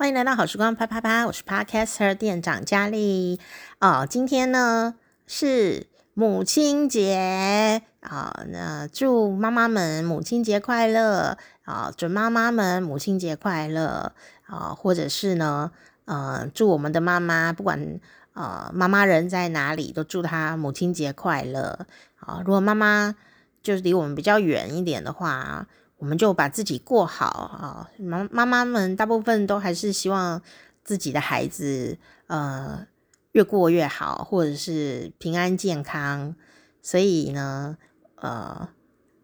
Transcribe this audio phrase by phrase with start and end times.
[0.00, 3.40] 欢迎来到好时光啪啪啪，我是 Podcaster 店长佳丽
[3.80, 4.06] 哦。
[4.08, 4.94] 今天呢
[5.26, 11.94] 是母亲节啊、哦，那祝妈妈们母亲节快乐啊、哦！
[11.96, 14.12] 准妈妈们母亲节快乐
[14.46, 14.74] 啊、哦！
[14.76, 15.72] 或者是呢，
[16.04, 17.98] 呃，祝我们的妈妈，不管
[18.34, 21.86] 呃妈妈人在哪里，都祝她母亲节快乐
[22.20, 23.16] 啊、如果妈妈
[23.64, 25.66] 就是离我们比较远一点的话。
[25.98, 27.90] 我们就把自己过好啊！
[27.98, 30.40] 妈妈妈们大部分都还是希望
[30.84, 31.98] 自己的孩子
[32.28, 32.86] 呃
[33.32, 36.34] 越过越好，或者是平安健康。
[36.80, 37.76] 所以呢，
[38.14, 38.68] 呃，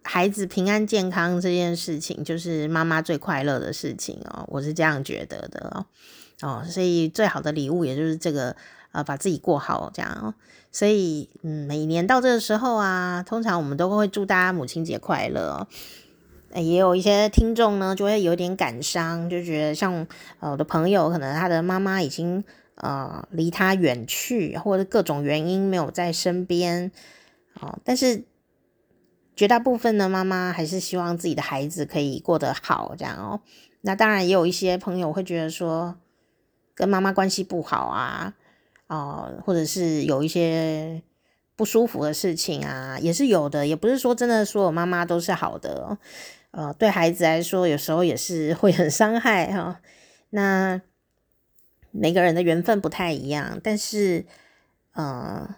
[0.02, 4.44] 孩子平安健康这件事情，就是妈妈最快乐的事情哦。
[4.48, 5.86] 我是这样觉得的哦。
[6.42, 8.54] 哦，所以最好的礼物也就是这个
[8.90, 10.34] 呃，把自己过好这样。
[10.72, 15.68] 所以嗯，每年到这个时候啊，通常我们都会祝大家母亲节快乐。
[16.54, 20.06] 也有一些听众呢，就会有点感伤，就觉得像
[20.40, 22.44] 我的朋友，可能他的妈妈已经
[22.76, 26.92] 呃离他远去，或者各种原因没有在身边，
[27.60, 28.24] 哦，但是
[29.34, 33.40] 绝大部分的妈妈还是希望自己的孩子可以过得好，这样哦。
[33.80, 35.96] 那当然也有一些朋友会觉得说，
[36.74, 38.34] 跟妈妈关系不好啊，
[38.86, 41.02] 哦，或者是有一些
[41.56, 45.98] 不舒服的事情啊，也是有的，也不是说真的所有妈妈都是好的。
[46.56, 49.80] 呃，对孩子来说，有时候也是会很伤害哈、
[50.30, 50.80] 那
[51.90, 54.24] 每个人的缘分不太一样，但是，
[54.92, 55.56] 呃，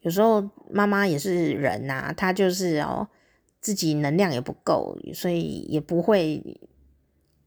[0.00, 3.06] 有时候妈妈也是人呐、她就是哦，
[3.60, 6.58] 自己能量也不够，所以也不会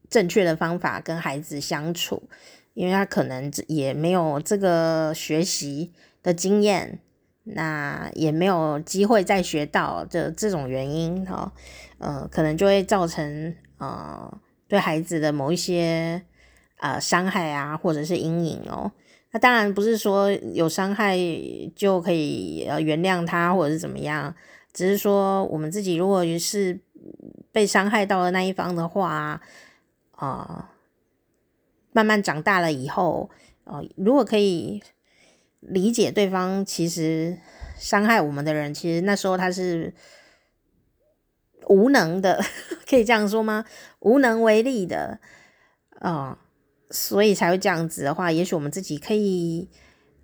[0.08, 2.30] 正确的方法跟孩子相处，
[2.74, 7.00] 因为她可能也没有这个学习的经验。
[7.50, 11.50] 那也没有机会再学到这这种原因哈，
[11.98, 16.22] 呃，可能就会造成呃对孩子的某一些
[16.78, 18.90] 呃伤害啊，或者是阴影哦。
[19.32, 21.16] 那当然不是说有伤害
[21.76, 24.34] 就可以呃原谅他或者是怎么样，
[24.72, 26.80] 只是说我们自己如果是
[27.52, 29.40] 被伤害到的那一方的话，啊，
[30.18, 30.64] 呃，
[31.92, 33.30] 慢慢长大了以后，
[33.64, 34.82] 呃，如果可以。
[35.60, 37.36] 理解对方，其实
[37.76, 39.92] 伤害我们的人，其实那时候他是
[41.68, 42.42] 无能的，
[42.88, 43.64] 可以这样说吗？
[44.00, 45.20] 无能为力的
[46.00, 46.38] 啊、
[46.90, 49.68] 所以才会这样子的话，也许我们自己可以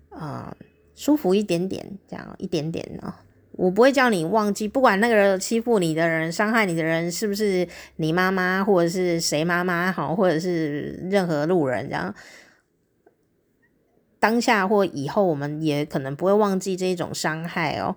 [0.09, 0.55] 啊、
[0.95, 3.13] 舒服一点点，这样一点点、哦。
[3.51, 12.13] 我不会叫你忘记，不管那个人欺负你的人、伤害你的人是不是你妈妈，或者是谁妈妈好，或者是任何路人这样。
[14.19, 17.95] 当下或以后，我们也可能不会忘记这一种伤害哦。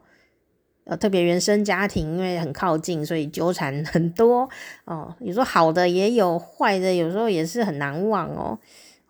[0.88, 4.48] 呃，特别原生家庭，因为很靠近，所以纠缠 很多
[4.86, 5.14] 哦。
[5.20, 8.58] 有时候好的也有，坏的有时候也是很难忘哦。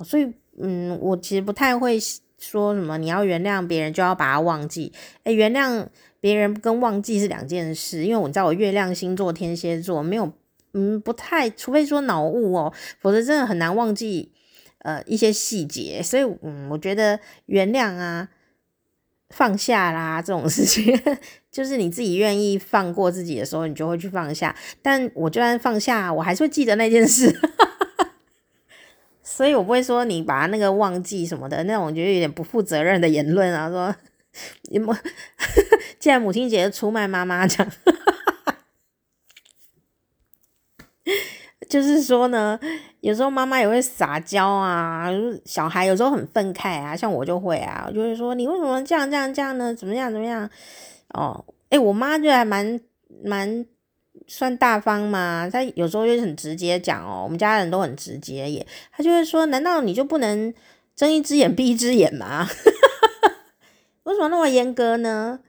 [0.05, 0.29] 所以，
[0.61, 1.97] 嗯，我其实不太会
[2.39, 4.93] 说什么你要原谅别人就要把他忘记。
[5.23, 5.87] 诶，原谅
[6.21, 10.33] 别人跟忘记是两件事，因为我知道我月亮星座天蝎座没有，
[10.75, 14.33] 嗯，不太，除非说脑雾哦，否则真的很难忘记。
[14.81, 18.29] 呃，一些细节，所以嗯，我觉得原谅啊、
[19.31, 20.99] 放下啦这种事情，
[21.51, 24.55] 就是你自己愿意放过自己的时候，你就会去放下。
[24.83, 27.39] 但我就算放下，我还是会记得那件事，
[29.23, 33.69] 所以我不会说你把那个忘记什么的那种，我觉得有点不负责任的言论啊。
[33.69, 33.95] 说
[34.71, 34.95] 你母，
[35.99, 37.73] 既然母亲节出卖妈妈这样。
[41.69, 42.59] 就是说呢，
[43.01, 45.09] 有时候妈妈也会撒娇啊，
[45.45, 49.75] 小孩有时候很愤慨啊，像我就会啊，我就会说你为什么这样这样这样呢？
[49.75, 50.49] 怎么样怎么样？
[51.15, 52.81] 哦，诶，我妈就还蛮
[53.23, 53.67] 蛮
[54.27, 60.53] 算大方嘛，她有时候就很直接讲哦，我们家人都很直接耶，她就会说，难道你就不能
[60.97, 62.49] 睁一只眼闭一只眼吗？
[64.05, 65.41] 为什么那么严格呢？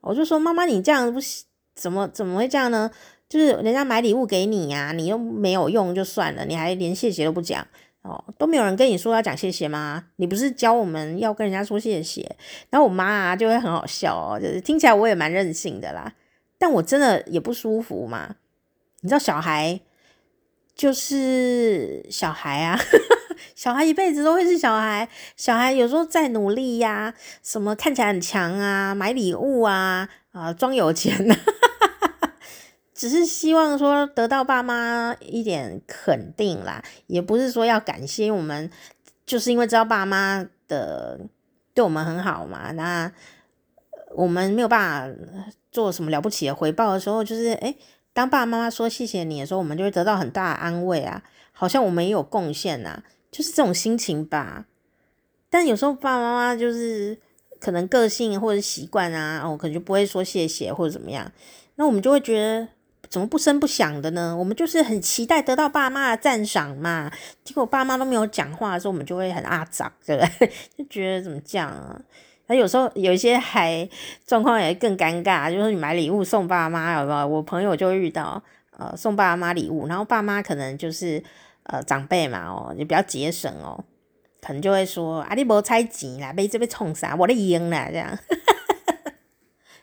[0.00, 2.90] 我就说妈妈，你这样不行，怎么怎么会这样呢？
[3.28, 7.66] 就是人家买礼物给你呀、啊，你又没有用就算了，你还连谢谢都不讲
[8.02, 10.06] 哦，都没有人跟你说要讲谢谢吗？
[10.16, 12.36] 你不是教我们要跟人家说谢谢？
[12.70, 16.14] 然后我妈啊就会很好笑哦，就是听起来我也蛮任性的啦，
[16.56, 18.36] 但我真的也不舒服嘛。
[19.00, 19.78] 你知道小孩
[20.74, 22.80] 就是小孩啊，
[23.54, 31.36] 小孩一辈子都会是小孩，小孩有时候再努力呀、什么看起来很强啊，买礼物啊，啊装有钱啊。
[32.98, 38.68] 只是希望说得到爸妈一点肯定啦，也不是说要感谢我们，
[39.24, 41.20] 就是因为知道爸妈的
[41.72, 43.12] 对我们很好嘛，那
[44.16, 45.16] 我们没有办法
[45.70, 47.78] 做什么了不起的回报的时候，就是诶，
[48.12, 51.22] 当爸爸妈妈说谢谢你的时候，我们就会得到很大的安慰啊。
[51.52, 54.66] 好像我们也有贡献呐，就是这种心情吧。
[55.48, 57.16] 但有时候爸爸妈妈就是
[57.60, 61.30] 可能个性或者习惯啊，哦，可能就不会说谢谢或者怎么样，
[61.76, 62.66] 那我们就会觉得。
[63.08, 64.36] 怎么不声不响的呢？
[64.36, 67.10] 我们就是很期待得到爸妈的赞赏嘛。
[67.42, 70.52] 结果爸妈都没有讲话的时候，我们就会很阿杂，对不对？
[70.76, 72.00] 就觉得怎么这样啊？
[72.46, 73.88] 那有时候有一些还
[74.26, 77.26] 状况也更尴尬，就是你买礼物送爸妈，有没有？
[77.26, 78.42] 我朋友就遇到，
[78.76, 81.22] 呃，送爸妈礼物，然后爸妈可能就是
[81.64, 83.84] 呃长辈嘛，哦，也比较节省哦，
[84.40, 87.14] 可能就会说啊，你无猜钱啦，被这边冲啥？
[87.16, 88.18] 我的赢啦，这样。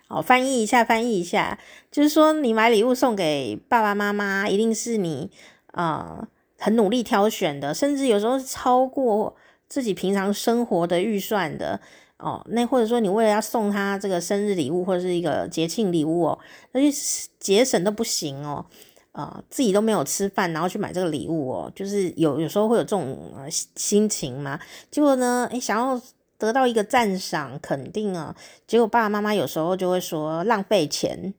[0.07, 1.57] 好，翻译一下，翻译一下，
[1.91, 5.31] 就是说，你买礼物送给爸爸妈妈，一定是你
[5.71, 6.27] 啊、
[6.59, 9.35] 很努力挑选的，甚至有时候超过
[9.67, 11.81] 自己平常生活的预算的
[12.17, 12.45] 哦。
[12.51, 16.39] 那或者说，你为了要送他这个生日礼物或者是一个节庆礼物哦，
[16.73, 16.95] 那就
[17.39, 18.63] 节省都不行哦，
[19.11, 24.59] 啊、自己都没有吃饭，然后去买这个礼物哦，就是有有时候会有这种心情嘛。
[24.91, 25.99] 结果呢，诶，想要。
[26.37, 28.35] 得到一个赞赏肯定啊，
[28.67, 31.33] 结果爸爸妈妈有时候就会说浪费钱，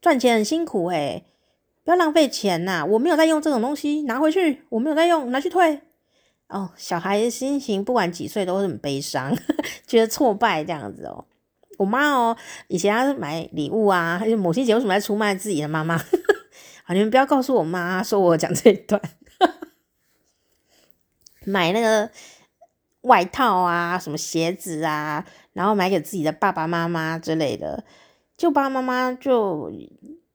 [0.00, 1.26] 赚钱很辛苦诶、
[1.84, 2.84] 不要浪费钱呐！
[2.86, 5.82] 我没有在用这种东西，拿回去，我没有在用，拿去退。
[6.48, 9.36] 哦，小孩的心情不管几岁都会很悲伤，
[9.86, 11.26] 觉得挫败这样子哦。
[11.76, 12.36] 我妈哦，
[12.68, 15.98] 以前她买礼物啊，还有母亲节为什么在出卖自己的妈妈？
[16.84, 19.00] 好，你们不要告诉我妈说我讲这一段，
[21.44, 22.10] 买那个。
[23.02, 27.82] 外套啊，什么鞋子啊，然后买给自己的爸爸妈妈之类的，
[28.36, 29.72] 就爸爸妈妈就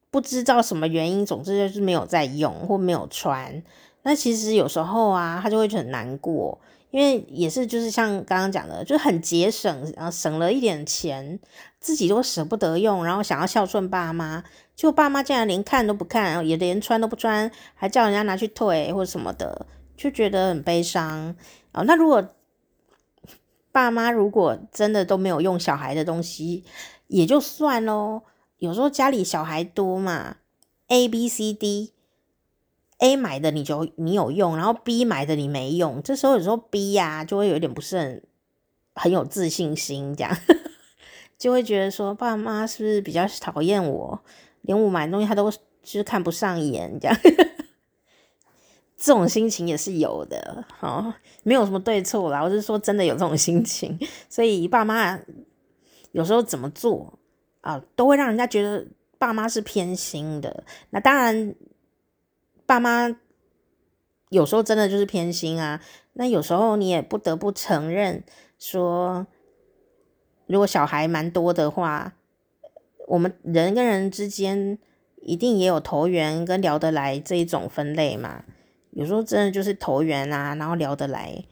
[0.10, 3.62] 不知道什么原因，总之就是没有在用或没有穿。
[4.04, 6.60] 那其实有时候啊，他就会很难过，
[6.92, 11.40] 因为也是就是像刚刚讲的，就很节省，然后省了一点钱，
[11.80, 14.44] 自己都舍不得用，然后想要孝顺爸妈，
[14.76, 19.66] 就爸妈竟然连看都不看，也连穿都不穿，还叫人家拿去退或什么的，
[19.98, 21.36] 就觉得很悲伤
[21.72, 21.82] 啊。
[21.84, 22.35] 那如果
[23.75, 26.63] 爸妈如果真的都没有用小孩的东西，
[27.07, 28.24] 也就算咯。
[28.57, 30.38] 有时候家里小孩多嘛
[30.88, 36.01] ，A、B、C、D，A 买的你就你有用，然后 B 买的你没用。
[36.01, 38.24] 这时候有时候 B 呀、就会有点不是很
[38.95, 40.33] 很有自信心，这样
[41.38, 44.22] 就会觉得说爸妈是不是比较讨厌我，
[44.62, 47.18] 连我买的东西他都就是看不上眼这样。
[48.98, 51.14] 这种心情也是有的，哦，
[51.44, 54.00] 没有什么对错啦，我是说真的有这种心情，
[54.30, 55.20] 所以爸妈
[56.12, 57.20] 有时候怎么做
[57.62, 58.88] 啊，都会让人家觉得
[59.18, 60.64] 爸妈是偏心的。
[60.92, 61.54] 那当然，
[62.66, 63.16] 爸妈
[64.30, 65.82] 有时候真的就是偏心啊。
[66.14, 68.24] 那有时候你也不得不承认
[68.58, 69.28] 说，
[70.48, 72.14] 如果小孩蛮多的话，
[73.08, 74.80] 我们人跟人之间
[75.22, 78.46] 一定也有投缘跟聊得来这一种分类嘛。
[78.96, 81.44] 有时候真的就是投缘啊，然后聊得来，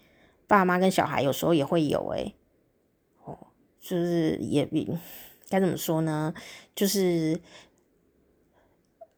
[0.48, 2.36] 爸妈跟小孩有时候也会有诶、
[3.25, 3.38] 哦，
[3.81, 4.66] 就是也
[5.50, 6.34] 该怎么说呢？
[6.74, 7.42] 就是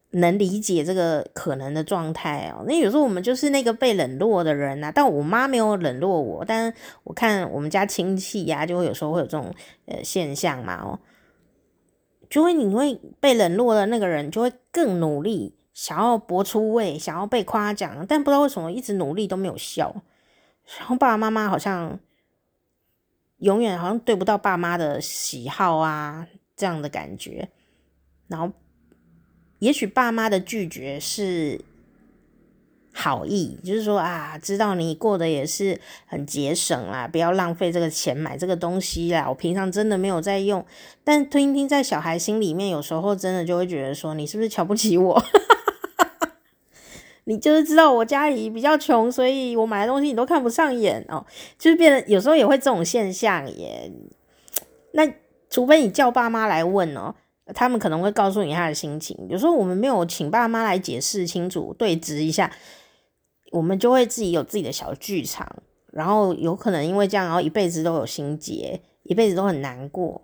[0.10, 2.66] 能理解这个可能的状态哦。
[2.68, 6.74] 那有时候我们就是那个被冷落的人呐、啊，但我妈没有冷落我，但
[7.04, 9.54] 我看我们家亲戚呀、就会有时候会有这种
[9.86, 11.00] 呃现象嘛，哦，
[12.27, 15.54] 就会你会被冷落的那个人就会更努力。
[15.75, 19.94] 想要搏出位，想要被夸奖，但不知道为什么一直努力都没有效。
[20.80, 22.00] 然后爸爸妈妈好像
[23.39, 27.50] 永远好像对不到爸妈的喜好啊，这样的感觉。
[28.27, 28.51] 然后
[29.60, 31.60] 也许爸妈的拒绝是
[32.94, 39.27] 好意，就是说啊，知道你过得也是很节省啦，不要浪费这个钱买这个东西啦。
[39.27, 40.65] 我平常真的没有在用，
[41.03, 45.22] 但听听在小孩心里面，有时候真的就会觉得说，你是不是瞧不起我？
[47.27, 51.25] 你就是知道我家里比较穷，所以我买的东西你都看不上眼哦，
[51.58, 53.91] 就是变得有时候也会这种现象耶。
[54.91, 55.12] 那
[55.50, 57.15] 除非你叫爸妈来问哦，
[57.55, 59.17] 他们可能会告诉你他的心情。
[59.27, 62.51] 有时候我们没有请爸妈来解释清楚、对质一下，
[63.51, 70.22] 我们就会自己有自己的小剧场，然后有可能因为这样，然后一辈子都有心结，一辈子都很难过。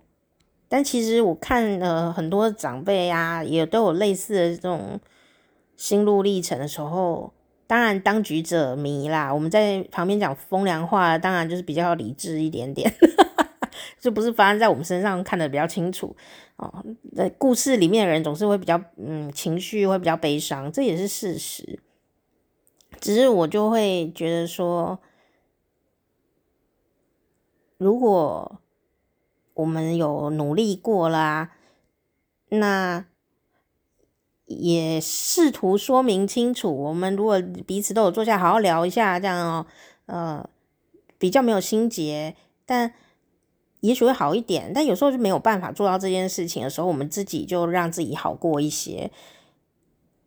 [0.68, 5.00] 但其实我看了很多长辈啊，也都有类似的这种。
[5.82, 7.32] 心路历程的时候，
[7.66, 9.34] 当然当局者迷啦。
[9.34, 12.88] 我们在旁边讲风凉话，当然就是比较理智一点点，
[13.98, 16.14] 就不是发生在我们身上看得比较清楚
[16.54, 16.84] 哦。
[17.16, 21.80] 在故事里面的人总是会比较嗯，情绪会比较悲伤，这也是事实。
[23.00, 25.00] 只是我就会觉得说，
[27.76, 28.60] 如果
[29.54, 31.50] 我们有努力过啦，
[32.50, 33.04] 那。
[34.46, 36.70] 也试图说明清楚。
[36.70, 39.66] 我们如果彼此都有坐下好好聊一下，这样哦，
[40.06, 40.48] 呃，
[41.18, 42.34] 比较没有心结，
[42.66, 42.92] 但
[43.80, 44.72] 也许会好一点。
[44.74, 49.10] 但有时候就没有办法做到这件事情的时候，我们自己就让自己好过一些。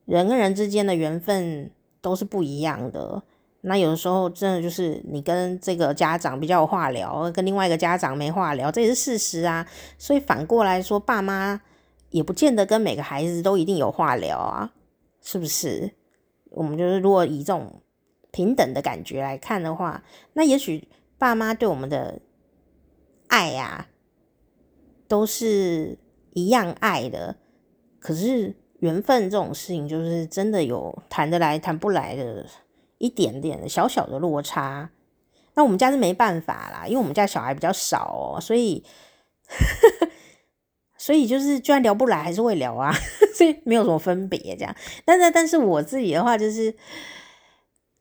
[0.05, 3.23] 人跟人之间的缘分都是不一样的。
[3.61, 9.65] 那有的时候真的就是你跟这个家长比较有话聊，跟另外一个家长没话聊，这也是事实啊。
[9.97, 11.59] 所以反过来说，爸妈
[12.09, 14.73] 也不见得跟每个孩子都一定有话聊啊，
[15.21, 15.91] 是不是？
[16.51, 17.81] 我们就是如果以这种
[18.31, 22.19] 平等的感觉来看的话，那也许爸妈对我们的
[23.27, 23.87] 爱呀，
[25.07, 25.97] 都是
[26.33, 27.35] 一样爱的。
[27.99, 32.45] 可是缘分这种事情，就是真的有谈得来谈不来的。
[32.97, 34.89] 一点点的小小的落差，
[35.53, 38.85] 那我们家是没办法啦，因为我们家小孩比较少哦，所以，
[41.05, 42.91] 所以就是就算聊不来还是会聊啊，
[43.35, 44.75] 所以没有什么分别这样。
[45.05, 46.73] 但是，但是我自己的话就是，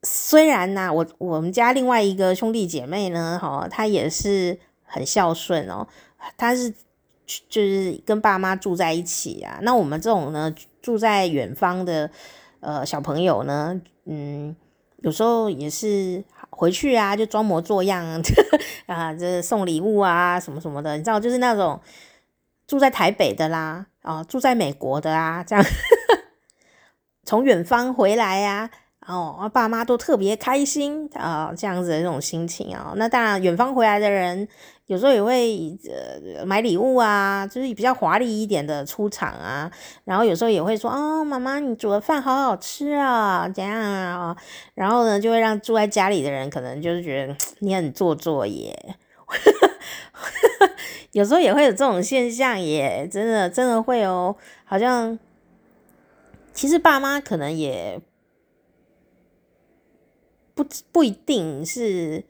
[0.02, 5.86] 虽然呢，我我们家另外一个兄弟姐妹呢，哈，他也是很孝顺哦，
[6.38, 6.72] 他是
[7.50, 9.58] 就是跟爸妈住在一起啊。
[9.60, 12.10] 那我们这种呢，住在远方的
[12.60, 14.56] 呃小朋友呢，嗯。
[15.02, 18.02] 有时候也是回去啊，就装模作样
[18.86, 21.78] 啊，这送礼物啊，什么什么的，你知道，就是那种
[22.66, 25.64] 住在台北的啦，啊，住在美国的啊，这样
[27.24, 28.70] 从远方回来呀。
[29.06, 32.94] 哦，爸妈都特别开心啊，这样子的这种心情啊。
[32.96, 34.48] 那当然，远方回来的人
[34.86, 35.78] 有时候也会
[36.38, 39.70] 呃买礼物啊，就是比较华丽一点的出场啊。
[40.04, 44.34] 然后有时候也会说，哦，妈妈你煮的饭好好吃啊，这样啊。
[44.72, 48.96] 然后呢，就会让住在家里的人可能就是觉得你很做作耶。
[51.14, 54.36] 有时候也会有这种现象耶，真的真的会哦。
[54.64, 55.18] 好像
[56.52, 58.00] 其实爸妈可能也。
[60.56, 62.22] 不不一定是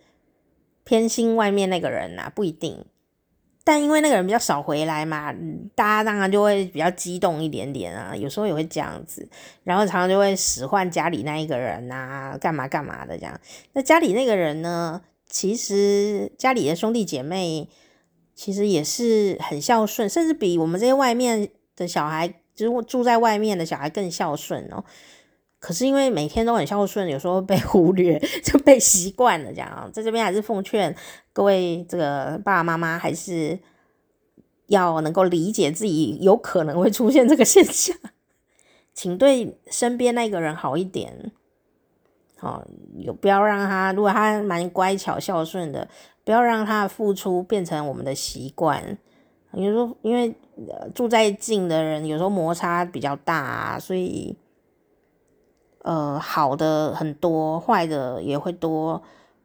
[0.82, 2.82] 偏心外面那个人呐、啊，不一定。
[3.62, 5.30] 但因为那个人比较少回来嘛，
[5.74, 8.16] 大家当然就会比较激动一点点啊。
[8.16, 9.28] 有时候也会这样子，
[9.62, 13.38] 然后常常就会使唤家里那一个人啊，干嘛干嘛的这样。
[13.74, 17.68] 那家里那个人呢，其实家里的兄弟姐妹
[18.34, 24.84] 其实也是很孝顺，甚至比我们这些外面的小孩，就是住在外面的小孩更孝顺哦。
[25.58, 29.90] 可是因为每天都很孝顺，有时候被忽略， 就被习惯了这样。
[29.92, 30.94] 在这边还是奉劝
[31.32, 33.58] 各位这个爸爸妈妈，还是
[34.66, 37.96] 要能够理解自己有可能会出现这个现象，
[38.92, 41.32] 请对身边那个人好一点。
[42.44, 42.62] 哦，
[42.98, 45.88] 有不要让他，如果他蛮乖巧孝顺的，
[46.24, 48.98] 不要让他的付出变成我们的习惯。
[49.52, 50.34] 有时候因为
[50.94, 54.36] 住在近的人，有时候摩擦比较大啊，所以。
[55.86, 59.02] 呃，好的很多，坏的也会多，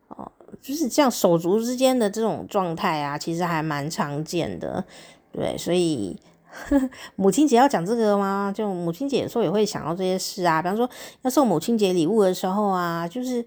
[0.08, 4.86] 哦，就是像手足之间的这种状态啊，其实还蛮常见的，
[5.34, 6.18] 对，所以
[7.16, 8.54] 母亲节要讲这个吗？
[8.56, 10.90] 就母亲节的时候也会想到这些事啊，比方说
[11.22, 13.46] 要送母亲节礼物的时候啊，就是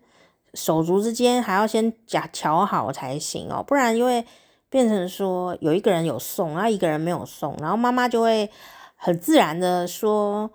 [0.54, 4.25] 手足之间还要先假调好才行哦，不然因为
[4.68, 8.50] 变成说有一个人有送，然后一个人没有送，然后妈妈就会
[8.97, 10.50] 很自然的说。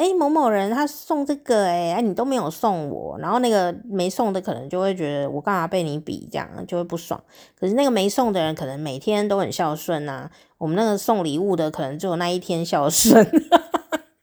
[0.00, 7.22] 哎，某某人他送这个，哎，哎，你都没有送我，然后那个没送的可能就会觉得我干嘛被你比，这样就会不爽。
[7.54, 13.22] 可是那个没送的人可能每天都很孝顺呐，我们那个送礼物的可能只有那一天孝顺，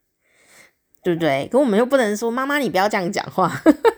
[1.03, 1.48] 对不对？
[1.51, 3.62] 可我们又不能说妈妈你不要这样讲话。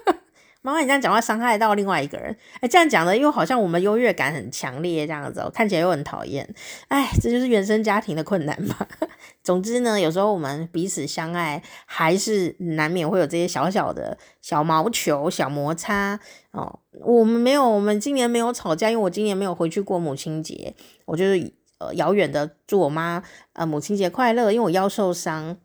[0.62, 6.54] 妈妈，你这样讲话伤害到另外一个人，哎，这样讲的又好像我们优越感很强烈这样子哦，看起来又很讨厌。
[6.90, 8.76] 哎，这就是原生家庭的困难嘛。
[9.42, 16.20] 总之呢，有时候我们彼此相爱，还是难免会有这些小小的小毛球、小摩擦
[16.52, 16.80] 哦。
[16.92, 20.76] 我们没有，我们今年没有吵架，因为我今年没有回去过母亲节，
[21.06, 23.24] 我就是呃遥远的祝我妈
[23.54, 25.58] 呃母亲节快乐，因为我腰受伤。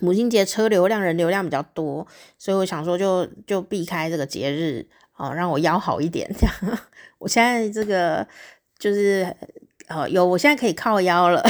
[0.00, 2.06] 母亲节车流量人流量比较多，
[2.38, 6.28] 所以我想说就就避开这个节日哦，让我腰好一点。
[6.38, 6.78] 这样，
[7.18, 8.26] 我现在这个
[8.78, 9.36] 就是
[9.88, 11.42] 呃有，我现在可以靠腰了，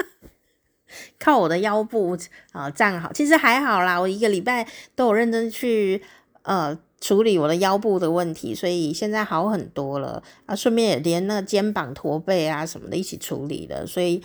[1.20, 2.16] 靠我的腰部
[2.52, 3.12] 啊、站好。
[3.12, 6.02] 其实还好啦，我一个礼拜都有认真去
[6.42, 10.56] 呃处理我的腰部的问题，所以现在好很多了啊。
[10.56, 14.22] 顺便也连那个肩膀驼背啊什么的一起处理了，所以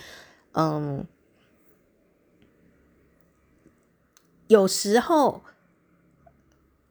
[0.53, 1.05] 嗯。
[4.47, 5.41] 有时候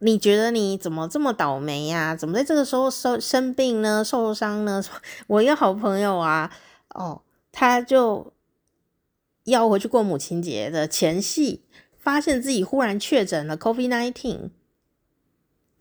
[0.01, 2.15] 你觉得你怎么这么倒霉呀？
[2.15, 4.05] 怎么在这个时候生生病呢？
[4.05, 4.83] 受伤呢？
[5.29, 6.51] 我一个好朋友啊，
[6.91, 8.33] 哦，他就
[9.45, 11.63] 要回去过母亲节的前夕，
[11.97, 14.51] 发现自己忽然确诊了 COVID-19。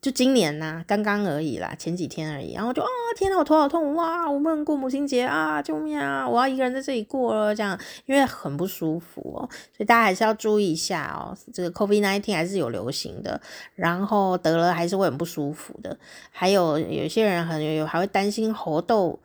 [0.03, 4.29] 就今年呐、啊，刚刚而已啦，前几天而已，然后就啊，天呐，我头好痛哇！
[4.29, 6.27] 我不能过母亲节啊，救命啊！
[6.27, 11.31] 我要一个人在这里过了，这样因为很不舒服哦，所以大家还是要注意一下哦。
[11.53, 13.39] 这个 COVID-19 还是有流行的，
[13.75, 15.97] 然后得了还是会很不舒服的。
[16.31, 19.17] 还有有些人很有还会担心猴痘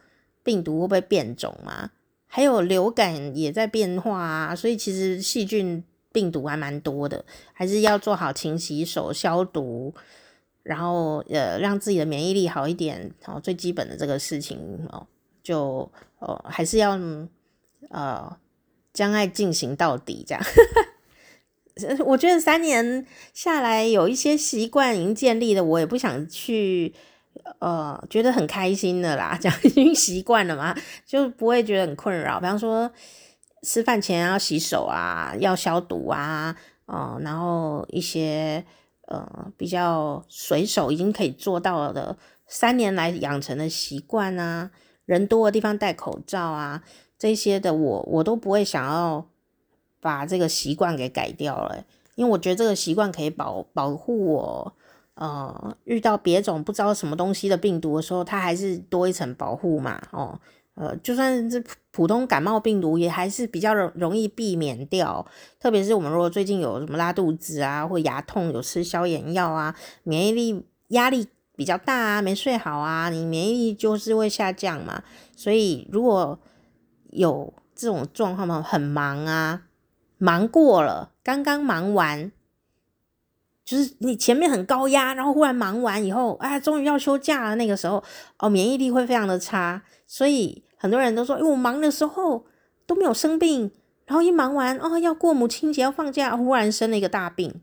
[0.44, 1.90] 病毒会不会变种嘛？
[2.28, 5.82] 还有流感也在变化啊，所以其实细菌
[6.12, 9.92] 病毒还蛮多的，还是要做好勤洗手、消毒。
[10.68, 14.58] 然后呃，让自己的免疫力好一点，哦，最基本的这个事情
[14.92, 15.06] 哦，
[15.42, 16.90] 就哦还是要
[17.88, 18.36] 呃
[18.92, 20.44] 将爱进行到底这样。
[22.04, 26.92] 我觉得三年下来有一些习惯已经建立了，我也不想去
[27.60, 32.38] 呃觉得很开心的啦，这样 已经习惯了嘛，就不会觉得很困扰。
[32.38, 32.92] 比方说
[33.62, 38.62] 吃饭前要洗手啊，要消毒啊，哦、然后一些。
[39.08, 44.70] 呃，比较随手已经可以做到的，三年来养成的习惯啊，
[45.06, 46.82] 人多的地方戴口罩啊，
[47.18, 49.26] 这些的我我都不会想要
[50.00, 51.84] 把这个习惯给改掉了，
[52.16, 54.72] 因为我觉得这个习惯可以保保护我，
[55.14, 60.38] 呃，遇到别种不知道什么东西的病毒的时候，它还是多一层保护嘛，哦。
[60.80, 65.26] 呃，就算是普通感冒病毒，也还是比较容容易避免掉。
[65.58, 75.02] 特别是我们如果最近有什么拉肚子啊，或牙痛，有吃消炎药啊，免疫力压力比较大啊，没睡好啊，你免疫力就是会下降嘛。
[75.34, 76.38] 所以如果
[77.10, 79.62] 有这种状况嘛，很忙啊，
[80.18, 82.30] 忙过了，刚刚忙完，
[83.64, 88.04] 就是你前面很高压，然后忽然忙完以后，哎，终于要休假了，那个时候
[88.38, 90.62] 哦，免疫力会非常的差，所以。
[90.78, 92.46] 很多人都说，因为我忙的时候
[92.86, 93.72] 都没有生病，
[94.06, 97.60] 然后一忙完哦，要过母亲节要放假，忽然生了一个大病，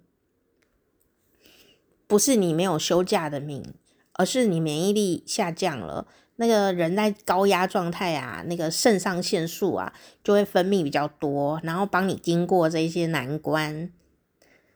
[2.05, 3.74] 不是你没有休假的命，
[4.13, 6.05] 而是你免疫力下降了。
[6.36, 13.89] 那个人在高压状态啊，那个肾上腺素啊就会分泌比较多，然后帮你经过这些难关。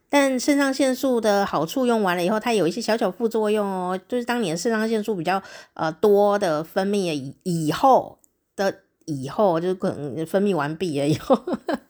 [0.07, 8.18] 但肾上腺素的好处用完了以后，它有一些小小副作用哦，就是当你的肾上腺素比较呃多的分泌了以以后。
[8.59, 11.41] 的以后就可能分泌完毕了以后，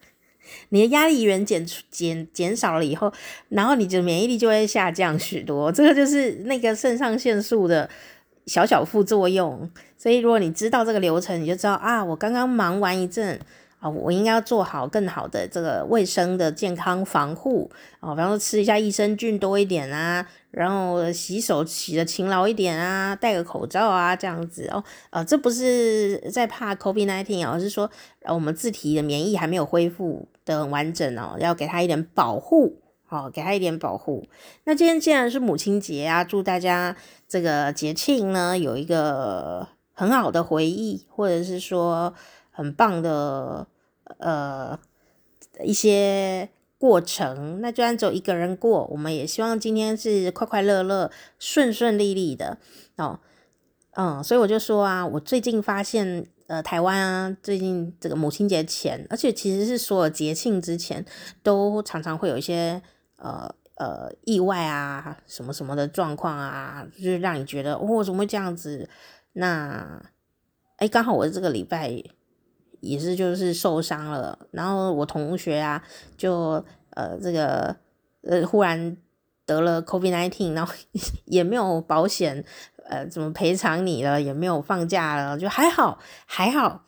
[0.70, 3.12] 你的压力源减减减少了以后，
[3.48, 5.72] 然后你的免疫力就会下降许多。
[5.72, 7.90] 这个就是那个肾上腺素的
[8.46, 9.68] 小小副作用。
[9.98, 13.38] 所以如果你知道这个流程，你就知道啊，我刚刚忙完一阵。
[13.80, 24.82] 啊，我应该要做好更好的这个卫生的健康防护啊，比方说吃一下益生菌多一点啊，然后洗手洗得勤劳一点啊，戴个口罩啊，这样子哦。
[25.10, 27.90] 呃，这不是在怕 COVID-19 而是说
[28.28, 34.26] 我们自体的免疫还没有恢复的很完整哦，要给他一点保护，好，给他一点保护。
[34.64, 36.96] 那今天既然是母亲节啊，祝大家
[37.28, 42.14] 这个节庆呢有一个很好的回忆，或者是说。
[42.52, 43.66] 很棒的，
[44.18, 44.78] 呃，
[45.64, 47.60] 一些过程。
[47.60, 52.56] 那就算只有一个人过，我们也希望今天是快快乐乐、顺顺利利的
[52.96, 53.20] 哦。
[53.92, 61.04] 嗯，所以我就说啊，我最近发现，呃，台湾啊，最近这个母亲节前，而且其实是所有节庆之前，
[61.42, 62.80] 都常常会有一些
[63.16, 68.88] 呃呃意外啊，什么什么的状况啊，就是让你觉得，哦，怎么会这样子？
[69.34, 70.02] 那，
[70.76, 72.02] 哎，刚好我这个礼拜。
[72.80, 75.82] 也是就是受伤了，然后我同学啊，
[76.16, 77.76] 就呃这个
[78.22, 78.96] 呃忽然
[79.46, 80.72] 得了 COVID-19，然后
[81.26, 82.44] 也没有保险，
[82.88, 86.84] 呃怎么赔偿你了，也没有放假了，就还好还好。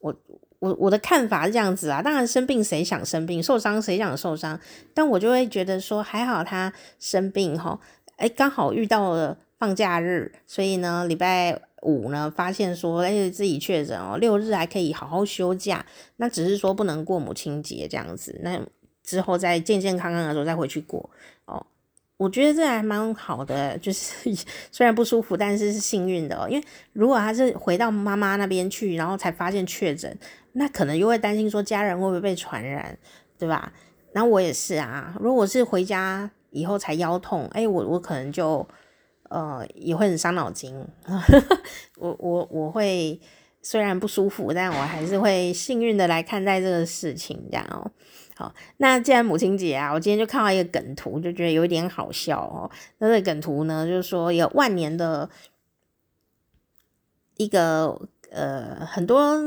[0.00, 0.14] 我
[0.58, 4.60] 我我的看法是这样子啊，当然生病谁想生病，受伤谁想受伤，
[4.92, 7.78] 但我就会觉得说还好他生病哈，
[8.16, 11.62] 哎刚好遇到了放假日，所以呢礼拜。
[11.86, 18.60] 五呢，发现说，哎，自己确诊哦，六日还可以好好休假，那只是说不能过母亲节这样子，那
[19.04, 21.08] 之后再健健康康的时候再回去过
[21.44, 21.64] 哦。
[22.16, 24.34] 我觉得这还蛮好的，就是
[24.72, 26.48] 虽然不舒服，但是是幸运的哦。
[26.50, 30.18] 因为如果他是回到妈妈那边去，然后才发现确诊，
[30.52, 32.98] 那可能又会担心说家人会不会被传染，
[33.38, 33.72] 对吧？
[34.12, 38.66] 那我也是啊，如果是回家以后才腰痛，哎，我我可能就。
[39.28, 40.74] 呃，也会很伤脑筋。
[41.98, 43.20] 我我我会
[43.62, 47.90] 虽然不舒服，但我还是会幸运的来看待这个事情，这样哦。
[48.36, 52.70] 好，那既然母亲节啊，我今天就看到一个梗图，就觉得有一点好笑哦。
[52.98, 55.28] 那这梗图呢，就是说有万年的
[57.38, 57.98] 一个
[58.30, 59.38] 呃，很多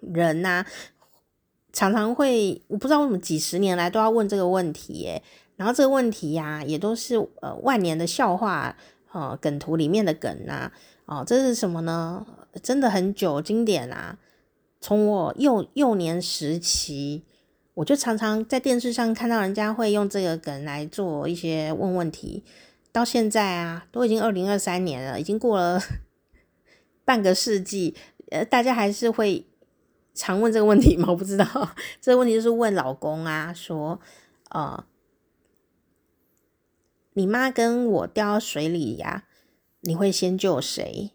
[0.00, 0.66] 人呐、啊，
[1.72, 5.22] 常常会，我不知道为什么几十年来都要问这个问题耶。
[5.56, 8.76] 然后这个问题呀、也都是呃万年的笑话，
[9.12, 10.72] 呃梗图里面的梗啊，
[11.06, 12.26] 哦，这是什么呢？
[12.62, 14.18] 真的很久经典啊！
[14.80, 17.22] 从我幼幼年时期，
[17.74, 22.44] 我就常常在电视上看到人家会用这个梗来做一些问问题。
[22.90, 25.80] 到现在啊，都已经二零二三年了，已经过了
[27.04, 27.94] 半个世纪，
[28.30, 29.46] 呃，大家还是会
[30.14, 31.06] 常问这个问题吗？
[31.08, 31.46] 我不知道，
[32.00, 34.00] 这个问题就是问老公啊，说，
[34.50, 34.84] 呃，
[37.18, 39.24] 你妈跟我掉到水里呀，
[39.80, 41.14] 你会先救谁？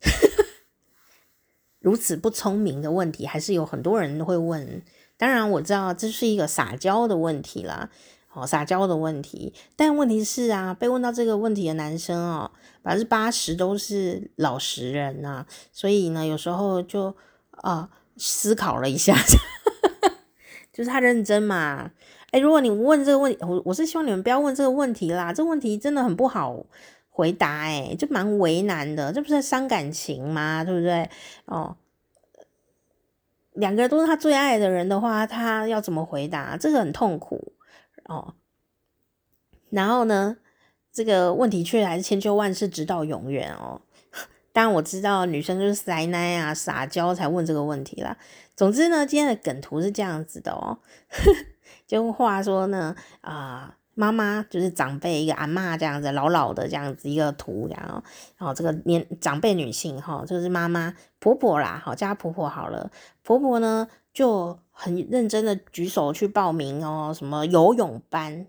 [1.82, 4.80] 如此不聪明的问题，还是有很多人会问。
[5.16, 7.90] 当然，我知道这是一个撒娇的问题啦。
[8.32, 17.16] 哦，撒娇的问题，但问题是啊，被问到这个问题的男生哦，百分之八十都是老实人呐、啊，所以呢，有时候就
[17.50, 19.16] 啊、思考了一下，
[20.72, 21.90] 就是他认真嘛。
[22.34, 26.66] 哎，如果你问这个问题，我我是希望你们不要问这个问题啦，这个问题真的很不好
[27.08, 30.64] 回答，哎，就蛮为难的，这不是伤感情吗？
[30.64, 31.08] 对不对？
[31.44, 31.76] 哦，
[33.52, 36.56] 两个人都是他最爱的人的话，他要怎么回答？
[36.56, 37.52] 这个很痛苦。
[38.06, 38.34] 哦，
[39.70, 40.38] 然后呢，
[40.92, 43.80] 这个问题却还是千秋万世，直到永远哦。
[44.52, 48.16] 当然我知道女生就是塞奶啊、撒娇才问这个问题啦。
[48.56, 50.80] 总之呢，今天的梗图是这样子的哦。
[51.86, 58.02] 就话说呢，啊、呃，妈妈就是长辈一个阿嬷这样子，老老的这样子一个图，然后，
[58.38, 62.90] 然后这个年长辈女性哈、就是妈妈婆婆啦，好叫她婆婆好了。
[63.22, 64.58] 婆婆呢就。
[64.76, 68.48] 很认真的举手去报名哦，什么游泳班，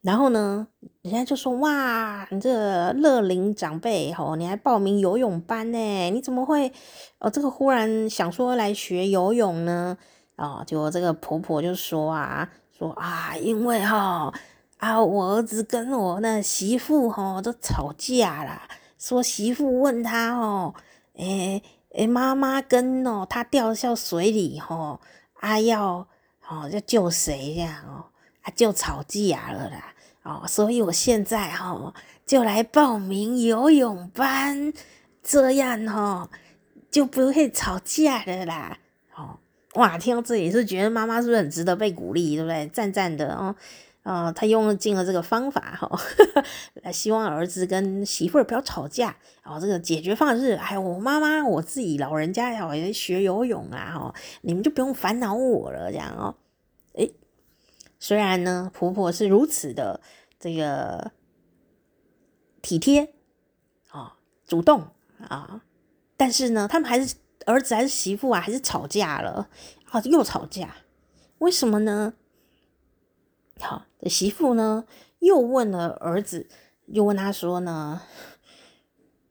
[0.00, 0.68] 然后呢，
[1.02, 6.10] 人家就说哇，你这乐龄长辈吼，你还报名游泳班呢？
[6.12, 6.72] 你怎么会
[7.18, 7.28] 哦？
[7.28, 9.98] 这个忽然想说来学游泳呢？
[10.36, 14.32] 哦，就我这个婆婆就说啊，说啊，因为哈
[14.78, 18.68] 啊，我儿子跟我那媳妇哈都吵架啦，
[18.98, 20.74] 说媳妇问他哦，
[21.14, 21.62] 诶。
[21.94, 24.98] 诶，妈妈跟哦，他掉下水里吼，
[25.34, 26.04] 啊要
[26.48, 28.06] 哦要救谁这样哦，
[28.42, 29.94] 啊就吵架了啦，
[30.24, 31.94] 哦，所以我现在哈
[32.26, 34.72] 就来报名游泳班，
[35.22, 36.28] 这样哈
[36.90, 38.76] 就不会吵架了啦，
[39.74, 42.66] 哇，听到这里是觉得妈妈是不是很值得被鼓励，对不对？
[42.68, 43.54] 赞赞的哦。
[44.04, 45.90] 啊、呃，他用尽了这个方法哈，
[46.82, 49.16] 来希望儿子跟媳妇儿不要吵架。
[49.42, 56.36] 然后这个解决方案是，哎，我妈妈我自己老人家要学游泳啊，哈，你们就不用烦恼我了，这样哦。
[56.92, 57.14] 诶，
[57.98, 60.00] 虽然呢，婆婆是如此的
[60.38, 61.10] 这个
[62.60, 63.14] 体贴
[63.88, 64.88] 啊，主动
[65.26, 65.62] 啊，
[66.18, 69.48] 但是呢，他们还是儿子还是媳妇啊，还是吵架了
[69.90, 70.76] 啊，又吵架，
[71.38, 72.14] 为什么呢？
[73.60, 74.84] 好，媳妇呢
[75.20, 76.48] 又问了儿子，
[76.86, 78.02] 又问他说呢：“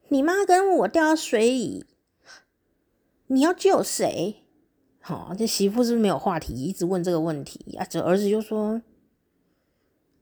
[0.10, 1.86] 你妈跟我掉到水里，
[3.28, 4.38] 你要救谁？”
[5.02, 7.86] 好，这媳妇是不是没有话题，一直问这个问题啊？
[7.90, 8.82] 这儿子就说：“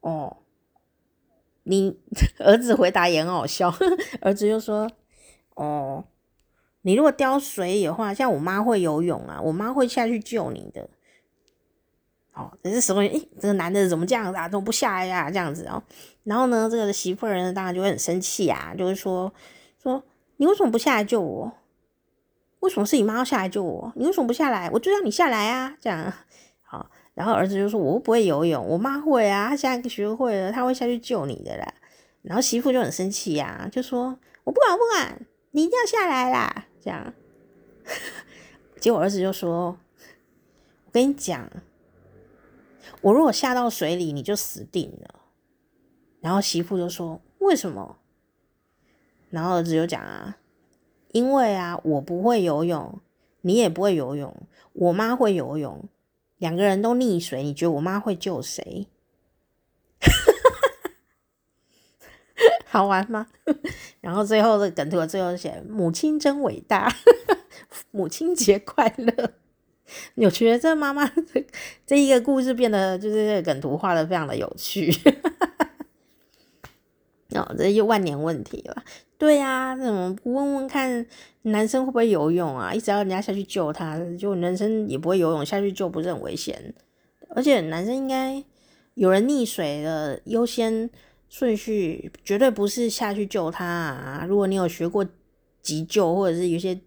[0.01, 0.37] 哦，
[1.63, 1.99] 你
[2.39, 3.71] 儿子回答也很好笑。
[4.21, 4.89] 儿子就说
[5.55, 6.05] ：‘哦，
[6.83, 10.89] 你如果掉水里的话，像我妈会游泳啊，我妈会下去救你的。’”
[12.33, 13.01] 哦，这是什么？
[13.01, 14.47] 诶，这个男的怎么这样子啊？
[14.47, 15.29] 怎么不下来呀？
[15.29, 15.83] 这样子哦。
[16.23, 19.31] 然后呢，这个媳妇人当然就会很生气啊，就会说
[19.83, 20.01] 说
[20.37, 21.51] 你为什么不下来救我？
[22.61, 23.91] 为什么是你妈要下来救我？
[23.95, 24.69] 你为什么不下来？
[24.71, 25.75] 我就让你下来啊！
[25.81, 26.13] 这样
[26.61, 26.89] 好。
[27.13, 31.73] 然后儿子就说：“我不会游泳，我妈会啊，她现在学会了，她会下去救你的啦。”
[32.23, 37.13] 然后媳妇就很生气呀，就说：“我不管，不管，你一定要下来啦！”这样。
[38.81, 39.77] 结果儿子就说
[40.85, 41.49] ：“我跟你讲。”
[43.01, 45.21] 我如果下到水里，你就死定了。
[46.19, 47.97] 然后媳妇就说：“为什么？”
[49.29, 50.37] 然后儿子就讲啊
[51.13, 52.99] ：“因为啊，我不会游泳，
[53.41, 54.35] 你也不会游泳，
[54.73, 55.87] 我妈会游泳，
[56.37, 58.87] 两个人都溺水，你觉得我妈会救谁？”
[62.67, 63.27] 好玩吗？
[64.01, 66.93] 然后最后的梗图最后写：“母亲真伟大，
[67.91, 69.33] 母亲节快乐。”
[70.15, 71.05] 有觉得这妈妈
[71.85, 74.89] 这一个故事变得就是梗图画的非常的有趣，
[77.35, 78.83] 哦，这又万年问题了。
[79.17, 81.05] 对呀、啊，怎么不问问看
[81.41, 82.73] 男生会不会游泳啊？
[82.73, 86.73] 一直要人家下去救他，就男生也不会游泳，下去救不是很危险？
[87.35, 88.41] 而且男生应该
[88.93, 90.89] 有人溺水的优先
[91.31, 94.25] 顺序绝对不是下去救他啊！
[94.29, 95.03] 如果你有学过
[95.63, 96.79] 急救或者是有些。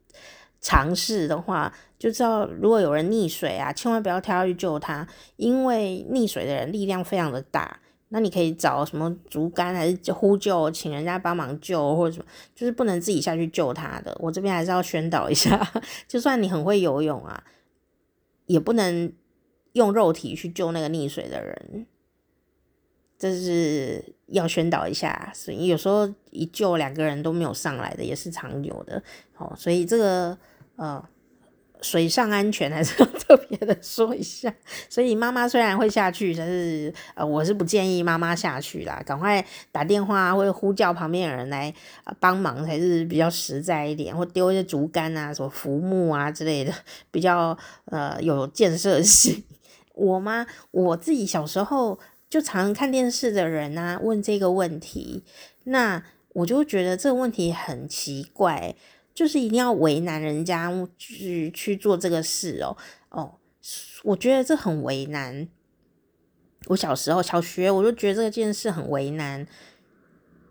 [0.66, 7.78] 常识的话，就知道如果有人溺水啊，千万不要跳下去救他，因为溺水的人力量非常的大。
[8.08, 14.16] 那你可以找什么竹竿，还是呼救，请人家帮忙救，或者什么，就是不能自己下去救他的。
[14.18, 15.70] 我这边还是要宣导一下，
[16.08, 17.44] 就算你很会游泳啊，
[18.46, 19.12] 也不能
[19.74, 21.86] 用肉体去救那个溺水的人。
[23.18, 29.02] 这是要宣导一下，所以有时候一救两个人都没有上来的也是常有的。
[29.36, 30.38] 哦，所以这个
[30.76, 31.04] 呃。
[31.82, 34.50] 水上安全还是要 特别的说一下，
[34.88, 41.74] 所以妈妈虽然会下去，但是呃，我是不建议妈妈下去啦，赶快打电话或者呼叫旁边的人来
[42.18, 46.72] 帮忙才是比较实在一点，或丢一些竹竿啊、什么浮木啊之类的，
[47.10, 47.54] 比较
[47.86, 49.44] 呃有建设性。
[49.92, 50.46] 我吗？
[50.70, 51.98] 我自己小时候
[52.34, 55.22] 就常看电视的人啊问这个问题，
[55.62, 58.74] 那我就觉得这个问题很奇怪。
[59.14, 60.68] 就是一定要为难人家
[60.98, 62.76] 去去做这个事哦
[63.10, 63.38] 哦，
[64.02, 65.46] 我觉得这很为难。
[66.66, 69.46] 我小时候小学我就觉得这件事很为难。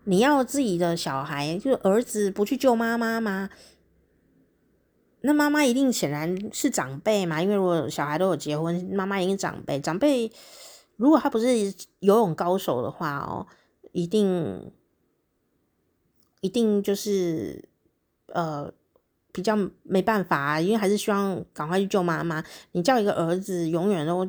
[0.05, 3.49] 你要自己的小孩，就是儿子不去救妈妈吗？
[5.19, 9.81] 那妈妈一定显然是长辈嘛，因为如果小孩都有结婚，妈妈一定长辈。
[9.81, 10.31] 长辈
[10.97, 11.47] 如果他不是
[11.99, 13.45] 游泳高手的话哦，
[13.91, 14.71] 一定
[16.41, 17.69] 一定就是。
[18.27, 18.71] 呃，
[19.31, 22.43] 比较没办法啊，因为还是希望赶快去救妈妈。
[22.71, 24.27] 你叫一个儿子永远都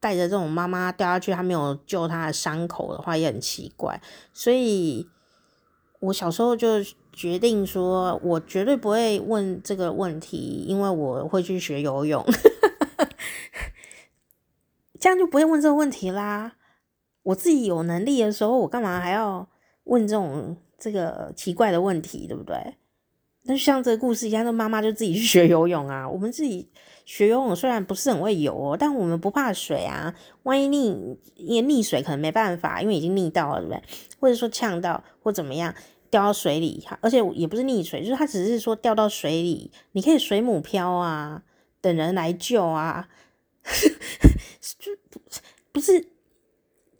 [0.00, 4.02] 带着这种妈妈掉下去，他没有救他的伤口的话，也很奇怪。
[4.32, 5.06] 所以，
[6.00, 12.24] 我小时候就决定说，我绝对不会问这个问题，因为我会去学游泳，
[14.98, 16.56] 这样就不会问这个问题啦。
[17.22, 19.48] 我自己有能力的时候，我干嘛还要
[19.84, 22.76] 问这种这个奇怪的问题，对不对？
[23.46, 26.08] 那就像这个故事一样，那妈妈就自己去学游泳啊。
[26.08, 26.70] 我们自己
[27.04, 30.14] 学游泳虽然不是很会游哦，但我们不怕水啊。
[30.44, 33.82] 万一溺，因为溺水可能没办法，因为已经溺到了，对不对？
[34.18, 35.74] 或者说呛到或怎么样
[36.10, 41.42] 掉到水里，而且也不是溺水，就是他只是说掉到水里，你可以水母漂啊，
[41.82, 43.08] 等人来救啊，
[44.84, 45.20] 就
[45.72, 46.08] 不是。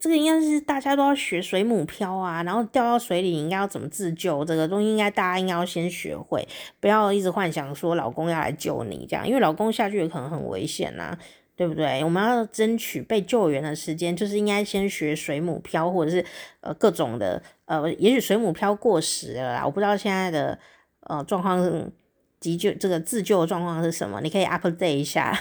[0.01, 6.47] 这个应该是大家都要学水母漂啊，然后掉到水里应该要怎么自救，这个东西应该大家应该要先学会，
[6.79, 11.19] 不要一直幻想说老公要来救你这样，因为老公下去也可能很危险呐、啊，
[11.57, 12.05] 对不对？
[12.05, 16.23] 我们要争取被救援的时间，就是应该先学水母漂，或者是
[16.61, 20.59] 呃各种的呃，也许水母漂过时了啦，我不知道现在的
[21.05, 21.91] 呃状况
[22.39, 25.35] 急救这个自救的状况是什么，你可以 update 一下。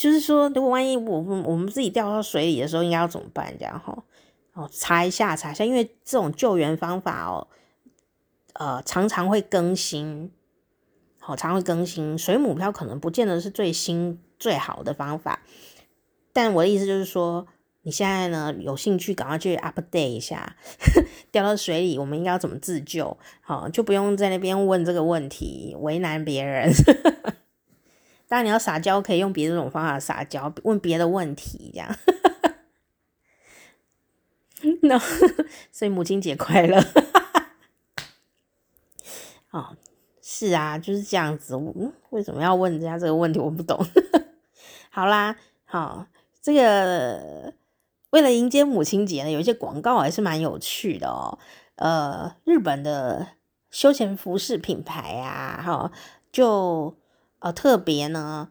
[0.00, 3.54] 就是说，如果万一我们我们自己掉到水里的时候，应该要怎么办？
[3.58, 4.02] 这样哈，
[4.54, 7.46] 哦，查一下，查一下，因为这种救援方法哦，
[8.54, 10.30] 呃，常常会更新，
[11.18, 12.16] 好，常会更新。
[12.16, 15.42] 水母漂可能不见得是最新最好的方法，
[16.32, 17.46] 但我的意思就是说，
[17.82, 20.56] 你现在呢有兴趣，赶快去 update 一下，
[21.30, 23.18] 掉到水里，我们应该要怎么自救？
[23.42, 26.72] 好，就不用在那边问这个问题，为难别人。
[28.30, 31.96] 当然，你要撒娇，可以用别的这种方法撒娇，问别的问题，这样。
[34.82, 35.00] 那、 no,
[35.72, 36.80] 所以母亲节快乐。
[39.50, 39.76] 哦，
[40.22, 41.56] 是啊，就是这样子。
[41.56, 43.40] 嗯，为什么要问人家这个问题？
[43.40, 43.84] 我不懂。
[44.90, 46.06] 好啦，好、哦，
[46.40, 47.52] 这个
[48.10, 51.36] 为了迎接母亲节呢，有一些广告还是蛮有趣的哦。
[51.74, 53.26] 呃，日本的
[53.72, 55.90] 休闲服饰品牌啊，哈、
[56.30, 56.99] 就。
[57.40, 58.50] 呃，特别呢，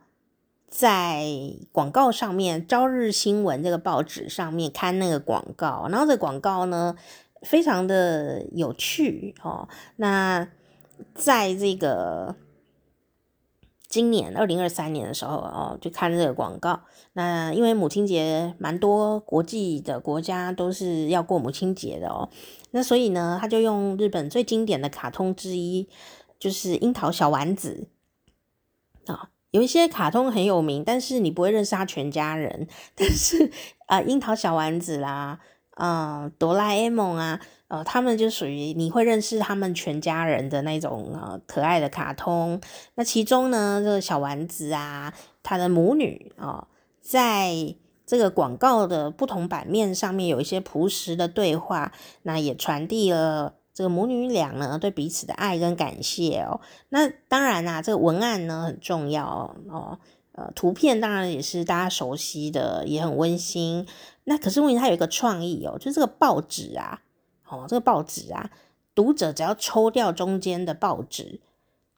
[0.67, 1.23] 在
[1.71, 6.95] 广告上面，《朝日新闻》这个报纸上面看那个广告，然后这广告呢，
[7.43, 9.69] 非常的有趣哦。
[9.97, 10.47] 那
[11.13, 12.35] 在这个
[13.87, 16.81] 今年二零二三年的时候哦，就看这个广告。
[17.13, 22.27] 那因为母亲节，蛮多国际的国家都是要过母亲节的哦。
[22.71, 25.87] 那所以呢，他就用日本最经典的卡通之一，
[26.39, 27.87] 就是樱桃小丸子。
[29.13, 32.67] 啊，有一些卡通很有名，但是你不会认识他全家人。
[32.95, 33.51] 但是
[33.87, 35.39] 啊，樱桃小丸子啦，
[35.75, 42.61] 呃，哆啦 A 梦啊，呃，他们就属于你会认识他们全家人的那种呃可爱的卡通。
[42.95, 46.67] 那其中呢，这个小丸子啊，他的母女啊，
[47.01, 51.91] 在这个广告的不同版面上面有一些朴实的对话，
[52.23, 53.58] 那也传递了。
[53.79, 56.59] 这个母女俩呢，对彼此的爱跟感谢哦。
[56.89, 59.97] 那当然啦，这个文案呢很重要哦。
[60.33, 63.87] 呃，图片当然也是大家熟悉的，也很温馨。
[64.25, 67.01] 那可是问题它有一个创意哦，就是这个报纸啊，
[67.47, 68.51] 哦，这个报纸啊，
[68.93, 71.39] 读者只要抽掉中间的报纸，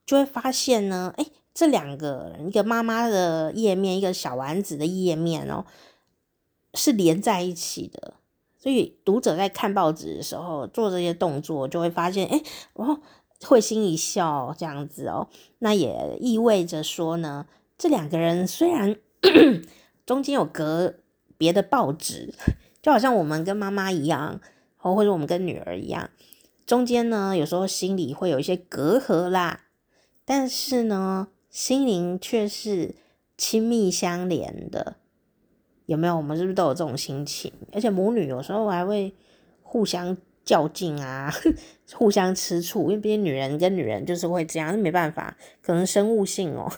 [0.05, 5.65] 就会发现呢，哎，这两个一个妈妈的页面，一个小丸子的页面哦，
[6.75, 8.13] 是连在一起的。
[8.61, 12.43] 所以读者在看报纸的时候做这些动作，就会发现，哎，
[12.73, 13.01] 哦，
[13.43, 15.27] 会心一笑这样子哦。
[15.57, 18.95] 那也意味着说呢，这两个人虽然
[20.05, 20.93] 中间有隔
[21.39, 22.35] 别的报纸，
[22.83, 24.39] 就好像我们跟妈妈一样，
[24.77, 26.11] 或者我们跟女儿一样，
[26.67, 29.61] 中间呢有时候心里会有一些隔阂啦，
[30.23, 32.93] 但是呢，心灵却是
[33.35, 34.97] 亲密相连的。
[35.85, 36.15] 有没有？
[36.15, 37.51] 我们是不是都有这种心情？
[37.73, 39.13] 而且母女有时候还会
[39.61, 41.31] 互相较劲啊，
[41.93, 46.71] 互相吃醋，因为毕竟女人跟女人就是会这样，没办法，可能生物性哦。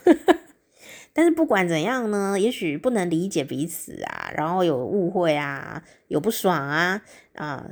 [1.12, 7.02] 但是不管怎样呢，也许不能理解彼此啊，然后有误会啊，有不爽啊
[7.34, 7.64] 啊，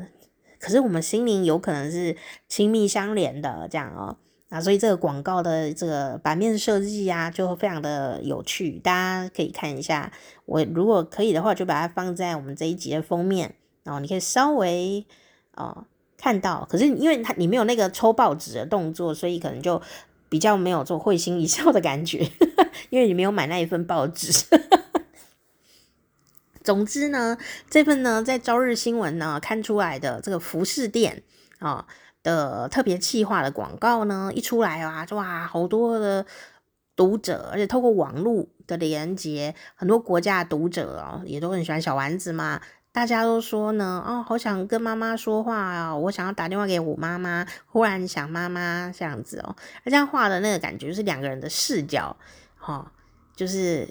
[0.61, 2.17] 可是我们心灵有可能是
[2.49, 4.17] 亲密相连的这样哦。
[4.53, 10.13] 啊，所以这个广告的这个版面设计啊，就非常的有趣，大家可以看一下。
[10.45, 15.07] 我如果可以的话，就把它放在我们这一集的封面，然后你可以稍微
[15.55, 15.87] 哦
[16.19, 16.69] 看到。
[16.71, 19.81] 可是因为它你没有那个抽报纸的动作，所以可能就
[20.29, 22.31] 比较没有做会心一笑的感觉，
[22.91, 24.31] 因为你没有买那一份报纸。
[26.63, 27.39] 总之呢，
[27.71, 31.23] 这份呢在朝日新闻呢看出来的这个服饰店
[31.63, 31.87] 啊。
[31.89, 31.95] 哦
[32.25, 36.25] 的特别企划的广告呢，一出来啊，哇，好多的
[36.95, 42.61] 读者，而且透过网络的连接，很多国家的读者哦，也都很喜欢小丸子嘛。
[42.93, 49.57] 大家都说呢，哦，好想跟妈妈说话啊，我想要打电话给我妈妈，忽然想妈妈这样子哦。
[49.85, 52.17] 而这样画的那个感觉，就是两个人的视角，
[52.57, 52.87] 哈、哦，
[53.35, 53.89] 就是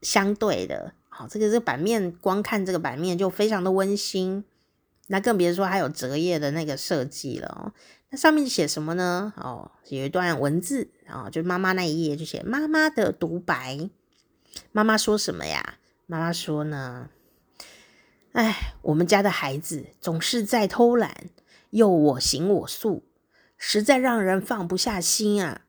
[0.00, 0.92] 相对的。
[1.08, 4.44] 好、这个这个版面，光看这个版面就非常的温馨。
[5.08, 7.72] 那更别说还有折页的那个设计了哦。
[8.10, 9.32] 那上面写什么呢？
[9.36, 13.90] 哦，有一段文字啊，就妈妈那一页就写妈妈的独白。
[14.70, 15.78] 妈妈说什么呀？
[16.06, 17.08] 妈妈说呢，
[18.32, 21.30] 哎，我们家的孩子总是在偷懒，
[21.70, 23.04] 又我行我素，
[23.56, 25.62] 实在让人放不下心啊。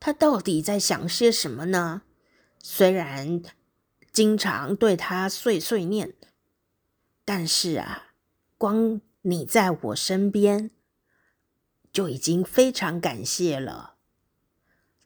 [0.00, 2.02] 他到底在想些什么呢？
[2.60, 3.40] 虽然
[4.12, 6.14] 经常对他碎碎念，
[7.24, 8.05] 但是啊。
[8.58, 10.70] 光你在我身边，
[11.92, 13.96] 就已经非常感谢了。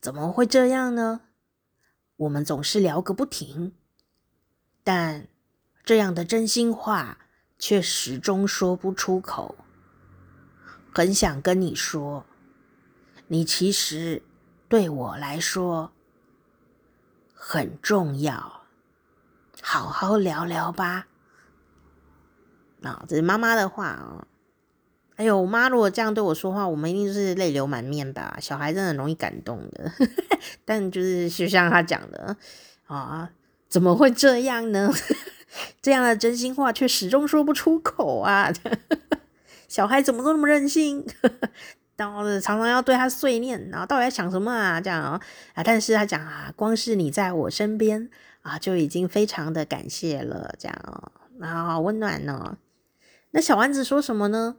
[0.00, 1.22] 怎么会这样呢？
[2.16, 3.72] 我们总是聊个不停，
[4.84, 5.26] 但
[5.84, 7.18] 这样的真心话
[7.58, 9.56] 却始终说不出口。
[10.92, 12.26] 很想跟你说，
[13.28, 14.22] 你其实
[14.68, 15.92] 对我来说
[17.34, 18.62] 很重要。
[19.62, 21.06] 好好聊聊吧。
[22.82, 24.26] 啊、哦，这是妈妈的话啊、哦！
[25.16, 28.38] 哎呦，我妈如果这样对我说话，我们一定是泪流满面吧？
[28.40, 29.92] 小孩真的很容易感动的，
[30.64, 32.34] 但就是就像他讲的
[32.86, 33.30] 啊、
[33.68, 34.90] 怎么会这样呢？
[35.82, 38.50] 这样的真心话却始终说不出口啊！
[39.68, 41.06] 小孩怎么都那么任性？
[41.96, 44.80] 然后常常要对他碎念，然后到底在想什么啊？
[44.80, 45.20] 这样啊、
[45.62, 48.08] 但是他讲啊，光是你在我身边
[48.40, 52.56] 啊，就已经非常的感谢了，这样哦，然后好温暖哦。
[53.32, 54.56] 那小丸子说什么呢？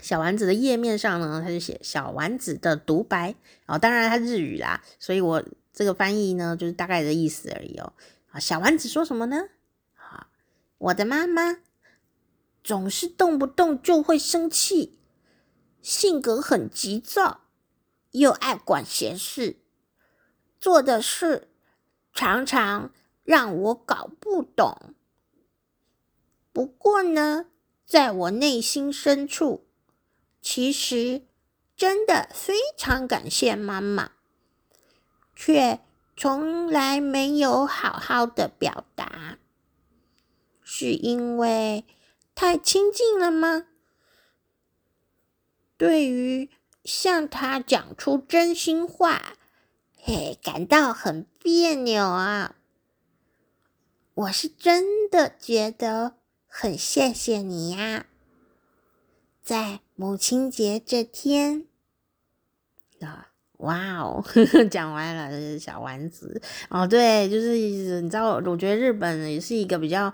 [0.00, 3.36] 小丸子的页面上呢，他就写小丸子的独白
[3.66, 7.92] 哦，当然他日语啦，所以我这个翻译呢，就是大概的意思而已哦。
[8.30, 9.48] 啊，小丸子说什么呢？
[9.94, 10.28] 啊，
[10.78, 11.58] 我的妈妈
[12.64, 14.98] 总是动不动就会生气，
[15.80, 17.42] 性格很急躁，
[18.10, 19.58] 又爱管闲事，
[20.58, 21.48] 做的事
[22.12, 22.90] 常常
[23.22, 24.94] 让我搞不懂。
[26.52, 27.46] 不过呢，
[27.86, 29.66] 在我内心深处，
[30.40, 31.26] 其实
[31.76, 34.12] 真的非常感谢妈妈，
[35.34, 35.80] 却
[36.16, 39.38] 从来没有好好的表达，
[40.62, 41.86] 是因为
[42.34, 43.66] 太亲近了吗？
[45.78, 46.50] 对于
[46.84, 49.38] 向她讲出真心话，
[49.96, 52.56] 嘿，感到很别扭啊！
[54.14, 56.16] 我是真的觉得。
[56.54, 58.04] 很谢谢你呀，
[59.42, 61.64] 在母亲节这天
[63.00, 64.22] 啊，哇哦，
[64.70, 70.12] 讲完了，这是小丸子哦，对，就是你知道，我觉得日本也是一个比较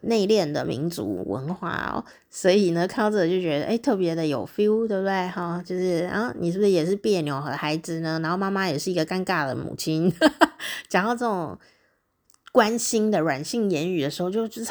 [0.00, 5.28] 内敛的民族文化哦，所以呢，看到这就觉得哎，特别的有 feel，对不对？
[5.28, 8.18] 哈、就是啊，你是不是也是别扭和孩子呢？
[8.22, 10.10] 然后妈妈也是一个尴尬的母亲，
[10.88, 11.58] 讲到这种。
[12.54, 14.70] 关心的软性言语的时候，就就是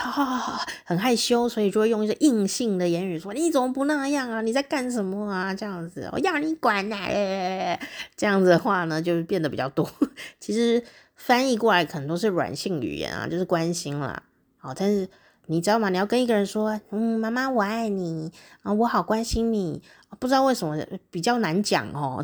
[0.85, 4.41] 很害羞，所以就会用一些硬性的言语说：“你怎么不那样啊？
[4.41, 7.77] 你在干什么啊？”这样子，我要你管呐、啊！
[8.15, 9.85] 这样子的话呢，就变得比较多。
[10.39, 10.81] 其实
[11.17, 14.23] 翻译过来可能都是软性语言啊，就是关心啦。
[14.55, 15.09] 好，但是
[15.47, 15.89] 你知道吗？
[15.89, 18.31] 你要跟一个人说：“嗯，妈妈我爱你
[18.61, 19.81] 啊，我好关心你。”
[20.21, 20.81] 不知道为什么
[21.11, 22.23] 比较难讲哦。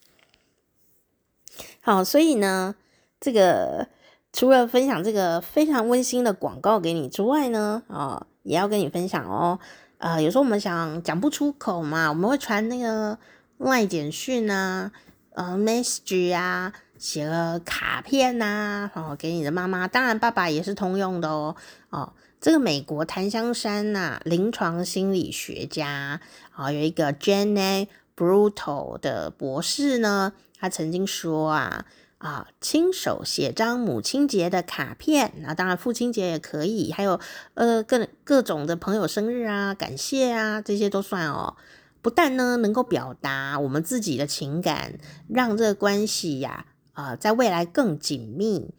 [1.80, 2.74] 好，所以呢，
[3.18, 3.88] 这个。
[4.32, 9.58] 除了分享这个非常温馨的广告给你之外呢，啊、哦，也要跟你分享哦。
[9.98, 13.18] 呃，有时候我们想讲不出口嘛，我们会传那个
[13.58, 14.92] 外简讯啊，
[15.34, 19.88] 呃，message 啊，写个卡片呐、啊，哦，给你的妈妈。
[19.88, 21.56] 当然，爸爸也是通用的哦。
[21.90, 26.20] 哦，这个美国檀香山呐、啊，临床心理学家
[26.52, 31.84] 啊、有一个 Janet Bluto 的博士呢，他曾经说啊。
[32.20, 37.18] 啊，亲手写张母亲节的卡片，那当然父亲节也可以，还有
[37.54, 41.56] 呃各各种的朋友生日啊，感谢啊，这些都算哦。
[42.02, 44.98] 不但呢能够表达我们自己的情感，
[45.28, 48.74] 让这个关系呀啊、在未来更紧密。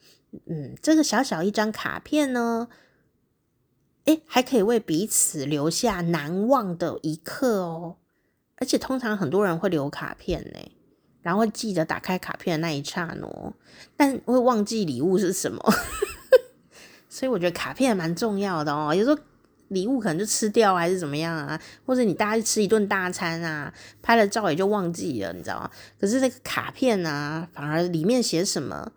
[0.46, 2.68] 嗯，这个小小一张卡片呢，
[4.06, 7.98] 诶，还可以为彼此留下难忘的一刻哦。
[8.58, 10.60] 而且通常很多人会留卡片呢。
[11.22, 13.53] 然后会记得打开卡片的那一刹那，
[13.95, 15.61] 但会忘记礼物是什么，
[17.07, 18.93] 所以我觉得卡片蛮重要的哦。
[18.93, 19.17] 有时候
[19.67, 25.69] 礼物可能就吃掉还是怎么样啊，或者你大家吃一顿大餐啊，拍了照也就忘记了，你知道吗？
[25.99, 28.91] 可是那个卡片啊，反而里面写什么，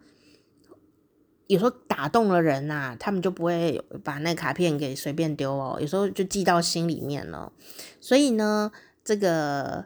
[1.47, 7.53] 有时候打动了人呐，他们就不会把那卡片给随便丢哦，有时候就记到心里面了。
[8.01, 8.73] 所以呢，
[9.05, 9.85] 这个。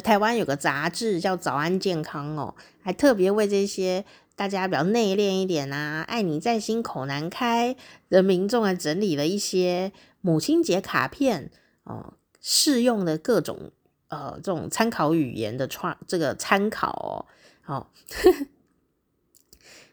[0.00, 7.74] 台湾有个杂志叫《早安健康》哦，还特别为这些大家比较内敛一点啊，爱你在心口难开
[8.10, 11.50] 的民众，啊整理了一些母亲节卡片
[11.84, 13.72] 哦，适用的各种
[14.08, 17.24] 呃这种参考语言的创这个参考哦，
[17.62, 17.86] 好、哦，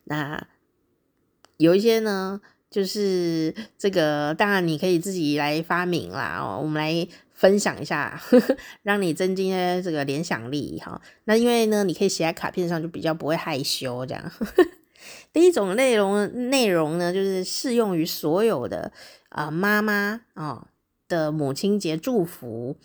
[0.04, 0.46] 那
[1.56, 7.08] 有一些呢，就是这个当然你可以自己来发明啦哦，我们来。
[7.44, 9.52] 分享一下，呵呵，让你增进
[9.84, 11.02] 这个联想力哈。
[11.26, 14.24] 那因为呢，你可以写在卡片上，就比较不会害羞这样。
[14.24, 14.66] 呵呵，
[15.34, 18.94] 第一种内容内容呢，就是适用于所有的
[19.28, 20.70] 啊妈妈啊
[21.10, 22.78] 的母亲节祝福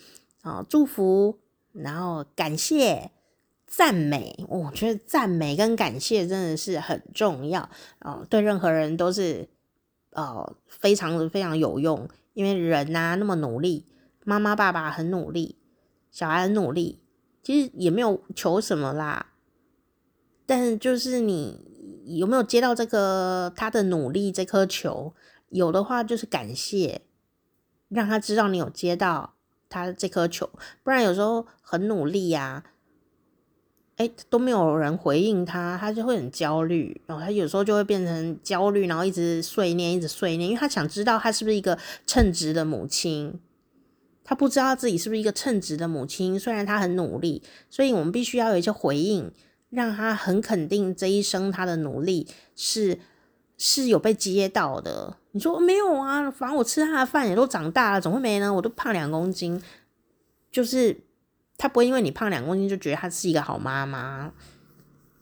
[0.43, 1.39] 啊祝福，
[1.73, 3.13] 然后感谢
[3.65, 4.45] 赞美。
[4.49, 9.49] 我觉得赞美跟感谢真的是很重要哦，对任何人都是
[10.11, 13.85] 呃非常非常有用，因为人呐那么努力。
[14.29, 15.57] 妈妈、爸爸很努力，
[16.11, 17.01] 小孩很努力，
[17.43, 19.33] 其实也没有求什么啦。
[20.45, 25.15] 但是就是你有没有接到这个他的努力这颗球？
[25.49, 27.01] 有的话就是感谢，
[27.89, 29.33] 让他知道你有接到
[29.71, 30.51] 他这颗球。
[30.83, 37.01] 不然有时候很努力呀、啊，哎都没有人回应他，他就会很焦虑。
[37.07, 43.41] 然后他有时候就会变成焦虑，然后一直碎念，一直碎念，因为他想知道他是不是一个称职的母亲。
[44.29, 49.33] 他不知道自己是不是一个称职的母亲，虽然他很努力，所以我们必须要有一些回应，
[49.71, 52.99] 让他很肯定这一生他的努力是
[53.57, 55.17] 是有被接到的。
[55.31, 56.31] 你说没有啊？
[56.31, 58.53] 反正我吃他的饭也都长大了，怎么会没呢？
[58.53, 59.59] 我都胖两公斤，
[60.53, 60.95] 就是
[61.57, 64.31] 他不会因为你胖两公斤就觉得他是一个好妈妈。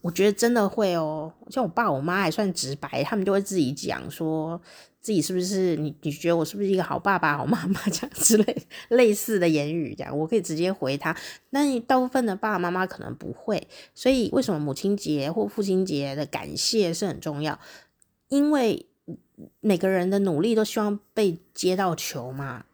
[0.01, 4.61] 我觉得真的会哦，像我爸我妈还算直白，他们就会自己讲说。
[5.07, 5.95] 自己是不是你？
[6.03, 9.95] 你觉得我是不是一个好爸爸、好妈妈这样之类类似的言语？
[9.95, 11.17] 这样我可以直接回他。
[11.51, 17.57] 那大部分的爸爸妈妈可能不会，所以为什么母亲节或父亲节的感谢是很重要？
[18.27, 18.85] 因为
[19.61, 22.65] 每个人的努力都希望被接到球嘛。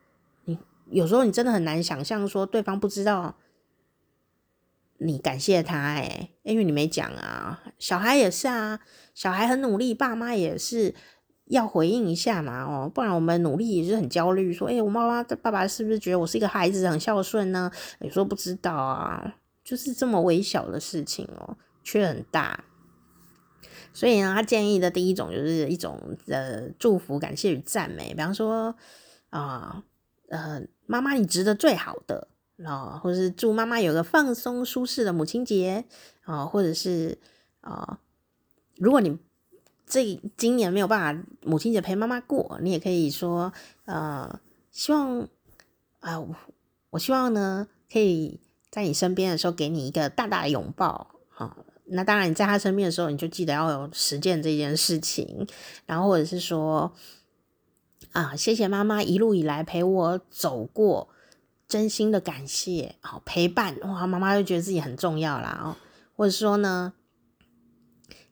[0.47, 0.57] 你
[0.91, 3.37] 有时候你真的很难想象说对方不知道
[4.97, 7.63] 你感谢他，哎，因为你没讲啊。
[7.79, 8.81] 小孩也是啊，
[9.13, 10.95] 小孩很努力，爸妈也是。
[11.53, 17.71] 要回应一下嘛，哦，不然我们努力也是很焦虑，说，哎、我妈妈、爸爸是不是觉得我是一个孩子，很孝顺呢？
[18.01, 22.65] 你说不知道啊，就是这么微小的事情哦，却很大。
[23.93, 28.75] 所以呢，他建议的第一种就是一种呃祝福、感谢与赞美，比方说
[29.29, 29.85] 啊，
[30.31, 32.29] 呃，妈妈你值得最好的
[32.65, 35.85] 啊，或者是祝妈妈有个放松舒适的母亲节
[36.23, 37.19] 啊，或者是
[37.61, 37.99] 啊，
[38.79, 39.19] 如果你。
[39.93, 43.53] 这今年没有办法母亲节陪妈妈过，你也可以说，
[43.85, 44.41] 呃，
[44.71, 45.21] 希望
[46.01, 46.29] 啊、呃，
[46.89, 48.41] 我希望呢，可以
[48.71, 55.47] 在你身边的时候给你一个大大的拥抱，好，那当然，你在他身边的时候，你就记得要有实践这件事情，
[55.85, 56.95] 然后或者是说，
[58.13, 61.11] 啊，谢谢妈妈一路以来陪我走过，
[61.69, 65.77] 真心的感谢，好陪伴，哇，妈妈就觉得自己很重要啦哦，
[66.17, 66.95] 或者说呢，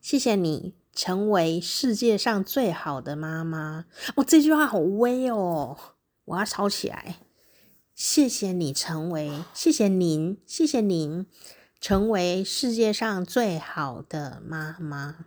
[0.00, 3.86] 谢谢你成为世界上最好的妈妈，
[4.16, 5.76] 哦，这句话好威哦，
[6.24, 7.16] 我要抄起来，
[7.94, 11.26] 谢谢你成为，谢谢您，谢谢您。
[11.80, 15.24] 成为世界上最好的妈妈。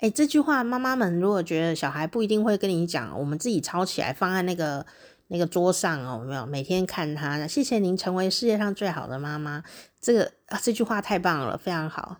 [0.00, 4.84] 哎，这句话，妈妈们如果觉得小孩不一定会跟你讲，我们自己抄起来放在那个
[5.28, 6.44] 那个桌上哦，没有？
[6.44, 7.46] 每天看他。
[7.46, 9.64] 谢谢您成为世界上最好的妈妈。
[9.98, 12.18] 这个啊，这句话太棒了，非常好，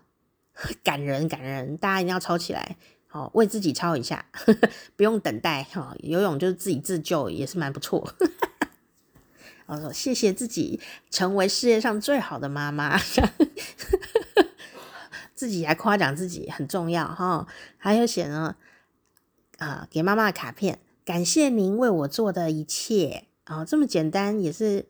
[0.83, 2.77] 感人感人，大家一定要抄起来，
[3.07, 4.25] 好，为自己抄一下，
[4.95, 5.95] 不用等待哈。
[5.99, 8.13] 游泳就是自己自救，也是蛮不错。
[9.65, 10.79] 我说谢谢自己
[11.09, 12.99] 成为世界上最好的妈妈，
[15.33, 17.47] 自己还夸奖自己很重要哈。
[17.77, 18.55] 还有写呢，
[19.57, 24.85] 啊，给妈妈的卡片，感谢您为我做的一切啊，这么简单也是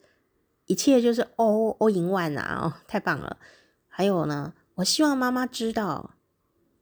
[0.66, 3.38] 一切就是 all all in one 啊，哦，太棒了。
[3.88, 6.14] 还有呢，我希望妈妈知道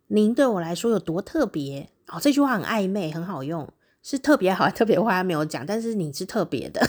[0.06, 2.18] 您对我来说有多特别哦。
[2.20, 3.72] 这句话很暧昧，很好用，
[4.02, 6.88] 是特别好特别坏还没有讲，但是你是特别的。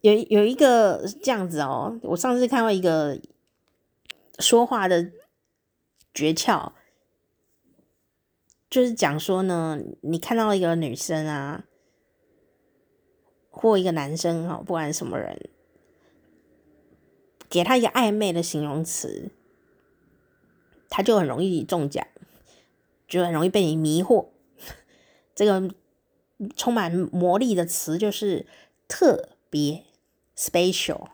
[0.00, 3.20] 有有一个这样子哦，我上次看到一个
[4.40, 5.12] 说话的
[6.12, 6.72] 诀窍，
[8.68, 11.66] 就是讲说呢，你看到一个女生啊，
[13.48, 15.50] 或一个男生哈，不管什么人，
[17.52, 19.30] 给他一个暧昧的形容词，
[20.88, 22.06] 他就很容易中奖，
[23.06, 24.28] 就很容易被你迷惑。
[25.36, 25.70] 这个
[26.56, 28.46] 充满魔力的词就是
[28.88, 29.84] 特别。
[30.34, 31.08] special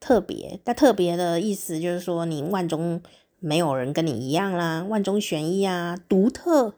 [0.00, 3.02] 特别，但特别的意思就是说，你万中
[3.38, 6.74] 没有人跟你一样啦，万中选一啊，独特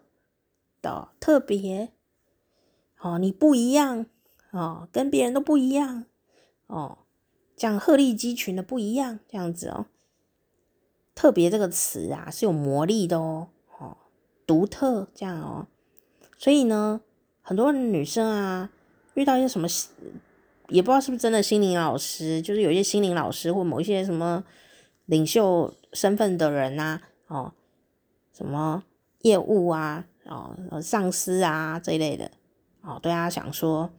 [0.83, 1.93] 的特别
[3.01, 4.07] 哦，你不一样
[4.51, 6.05] 哦，跟别人都不一样
[6.67, 6.99] 哦，
[7.57, 9.87] 讲鹤立鸡群的不一样，这样子哦，
[11.15, 13.49] 特别这个词啊是有魔力的哦，
[13.79, 13.97] 哦，
[14.47, 15.67] 独特这样哦，
[16.39, 17.01] 所以呢，
[17.41, 18.71] 很多女生啊
[19.15, 19.69] 遇到一些什么。
[20.69, 24.43] 也不知道是不是真的心灵老师，就是有一些心灵老师或某一些什么
[25.05, 27.53] 领袖身份的人呐、哦，
[28.33, 28.83] 什么
[29.21, 32.31] 业务啊，哦，上司啊这一类的，
[32.81, 33.91] 哦，对他想说，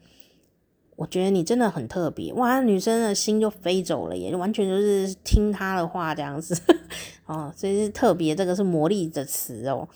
[0.96, 6.56] 我觉得你真的很特别，哇，女生的心就飞走了，也完全就是听他的话这样子，
[7.26, 9.88] 哦，所以是特别，这个是魔力的词哦。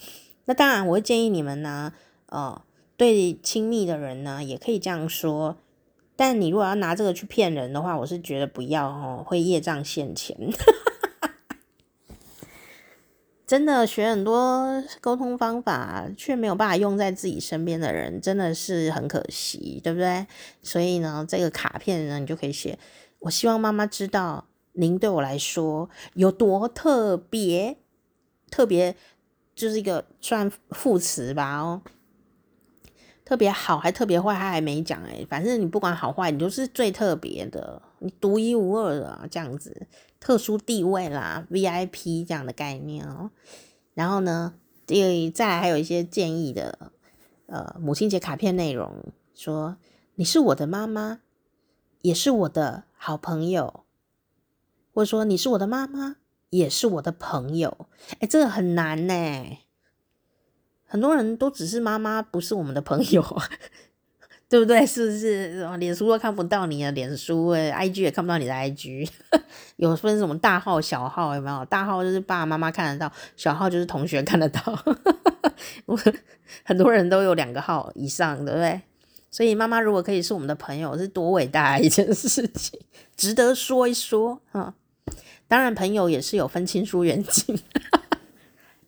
[0.46, 1.94] 那当然，我会建议你们呢，
[2.30, 2.62] 哦，
[2.96, 5.58] 对亲密的人呢，也可以这样说。
[6.16, 10.36] 但你如果要拿这个去骗人的话，我是觉得不要哦，会业障现前。
[13.48, 20.28] 真的学很多沟通方法，却没有办法用在自己身边的人，真的是很可惜，对不对？
[20.62, 22.78] 所以呢，这个卡片呢，你就可以写：
[23.20, 27.78] 我希望妈妈知道，您对我来说有多特别，
[28.52, 28.94] 特别
[29.56, 31.82] 就是一个算副词吧，哦。
[33.24, 35.26] 特别好还特别坏，他还没讲哎。
[35.30, 39.88] 反正你不管好坏，你就是最特别的，你独一无二的这样子，
[40.28, 43.32] 特殊地位啦，VIP 这样的概念哦。
[43.94, 44.56] 然后呢，
[44.86, 46.92] 第再来还有一些建议的，
[47.46, 49.78] 呃，母亲节卡片内容说，
[50.16, 51.22] 你是我的妈妈，
[52.02, 53.86] 也是我的好朋友，
[54.94, 56.18] 或者说你是我的妈妈，
[56.50, 57.88] 也是我的朋友。
[58.20, 59.14] 哎，这个很难呢。
[60.84, 63.24] 很多人都只是妈妈，不是我们的朋友，
[64.50, 64.86] 对不对？
[64.86, 65.68] 是不是？
[65.78, 69.10] 脸书都看不到你的脸书，哎，IG 也看不到你的 IG，
[69.76, 71.66] 有分什么大号、小号，有没有？
[71.66, 74.62] 大号就是爸爸妈妈看得到，小号就是同学看得到。
[75.86, 76.00] 我
[76.64, 78.82] 很多人都有两个号以上，对不对？
[79.30, 82.80] 所以妈妈如果可以是我们的朋友，是多伟大一件事情，
[83.18, 84.74] 值得说一说啊！
[85.50, 87.60] 当然，朋友也是有分亲疏远近。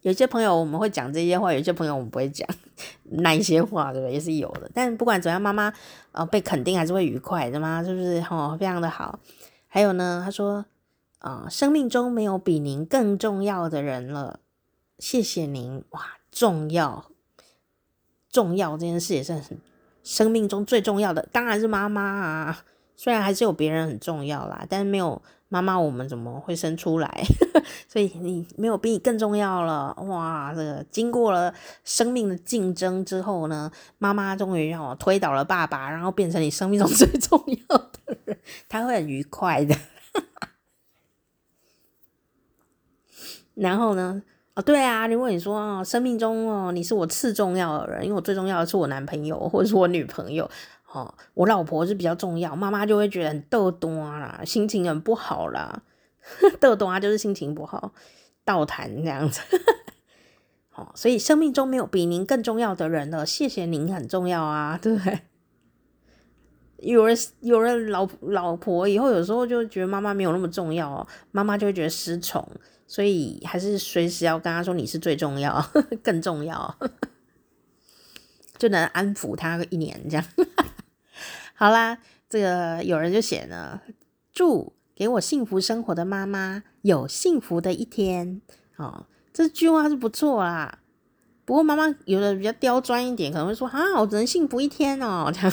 [0.02, 2.48] 有些朋友我们会讲这些话，有些朋友我们不会讲
[3.12, 4.14] 那一些话，对不对？
[4.14, 4.70] 也是有的。
[4.74, 5.74] 但不管怎样，妈妈
[6.14, 8.24] 呃被肯定还是会愉快的嘛，是不是？
[8.30, 9.20] 哦，非常的好。
[9.68, 10.66] 还有呢，他说
[11.20, 14.40] 啊、生命中没有比您更重要的人了，
[15.00, 15.84] 谢谢您。
[15.90, 17.12] 哇，重要，
[18.32, 19.60] 重要这件事也是很
[20.02, 22.64] 生命中最重要的，当然是妈妈啊。
[22.96, 25.22] 虽然还是有别人很重要啦，但是没有。
[25.50, 27.24] 妈妈，我们怎么会生出来？
[27.90, 30.54] 所以你没有比你更重要了哇！
[30.56, 38.38] 这个经过了生命的竞争之后呢，妈妈终于让我推倒了爸爸，然后变成你生命中 最重要的人。
[38.68, 39.76] 他会很愉快的。
[43.56, 44.22] 然后呢？
[44.56, 50.50] 哦，对啊，如果你说哦，生命中哦，你是我次重要的人，因为我最重要的是我男朋友或者是我女朋友
[50.92, 55.84] 哦，我老婆是比较重要，妈妈就会觉得很逗多啦，心情很不好啦，
[56.60, 57.94] 逗多啊，就是心情不好，
[58.44, 59.42] 倒谈这样子。
[60.76, 65.20] 哦，所以生命中没有比您更重要的人了，谢谢您很重要啊，对 不对？
[66.78, 72.48] 有人有人老老婆以后有时候就觉得妈妈没有那么重要哦，妈妈就会觉得失宠。
[72.88, 75.64] 所以还是随时要跟他说你是最重要，
[76.02, 76.76] 更重要，
[78.58, 80.26] 就能安抚他一年这样。
[81.60, 81.98] 好啦，
[82.30, 83.82] 这个有人就写了，
[84.32, 88.42] 祝给我幸福生活的妈妈有幸福的一天。
[88.78, 90.80] 哦，这句话是不错啦。
[91.44, 95.30] 不过妈妈有的比较刁钻一点，可能会说啊，我只能幸福一天哦。
[95.36, 95.52] 这样，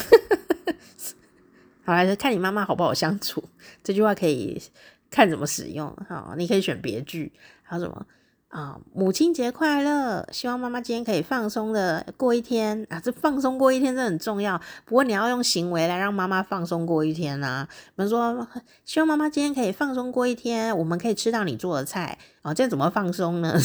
[1.83, 3.43] 好啦，就看你妈妈好不好相处。
[3.83, 4.61] 这句话可以。
[5.09, 7.31] 看怎么使用哈，你可以选别句，
[7.63, 8.05] 还有什么
[8.49, 8.79] 啊？
[8.93, 10.27] 母亲节快乐！
[10.31, 12.99] 希望妈妈今天可以放松的过一天啊！
[12.99, 14.59] 这放松过一天这很重要。
[14.85, 17.67] 不过你要用行为来让妈妈放松过一天啊。
[17.95, 18.47] 比如说，
[18.85, 22.53] 希望妈妈今天可以放松过一天，我们可以吃到你做的菜啊。
[22.53, 23.57] 这怎么放松呢？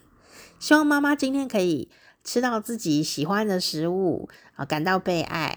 [0.58, 1.90] 希望妈妈今天可以
[2.24, 5.56] 吃到自己喜欢的食物啊，感到被爱。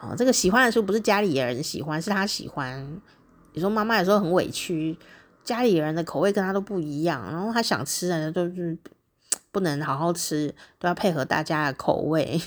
[0.00, 3.00] 哦，这个喜欢的食物不是家里人喜欢，是他喜欢。
[3.52, 4.96] 你说妈妈有时候很委屈，
[5.48, 8.76] 家里人的口味跟他都不一样，然后他想吃的就是
[9.50, 12.38] 不能好好吃，都要配合大家的口味，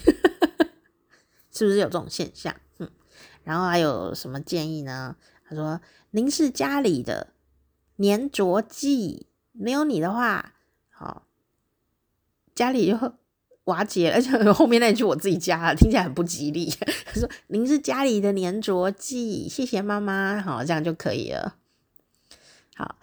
[1.51, 2.55] 是不是有这种现象？
[2.77, 2.87] 嗯，
[3.43, 5.15] 然后还有什么建议呢？
[5.49, 5.81] 他说
[6.11, 7.33] ：“您是家里的
[7.97, 10.53] 粘着剂，没有你的话，
[10.91, 11.23] 好，
[12.53, 13.13] 家里就
[13.63, 16.69] 瓦解，而且后面那句我自己加了，听起来很不吉利。
[16.69, 21.55] 他说：“您是家里的粘着剂，谢谢妈妈。”好，这样就可以了。
[22.76, 22.95] 好，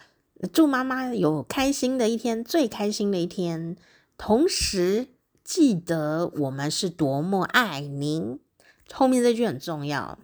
[0.53, 3.77] 祝妈妈有开心的一天，最开心的一天。
[4.16, 5.09] 同时
[5.45, 8.39] 记得我们是多么爱您。
[8.93, 10.19] 后面这句很重要，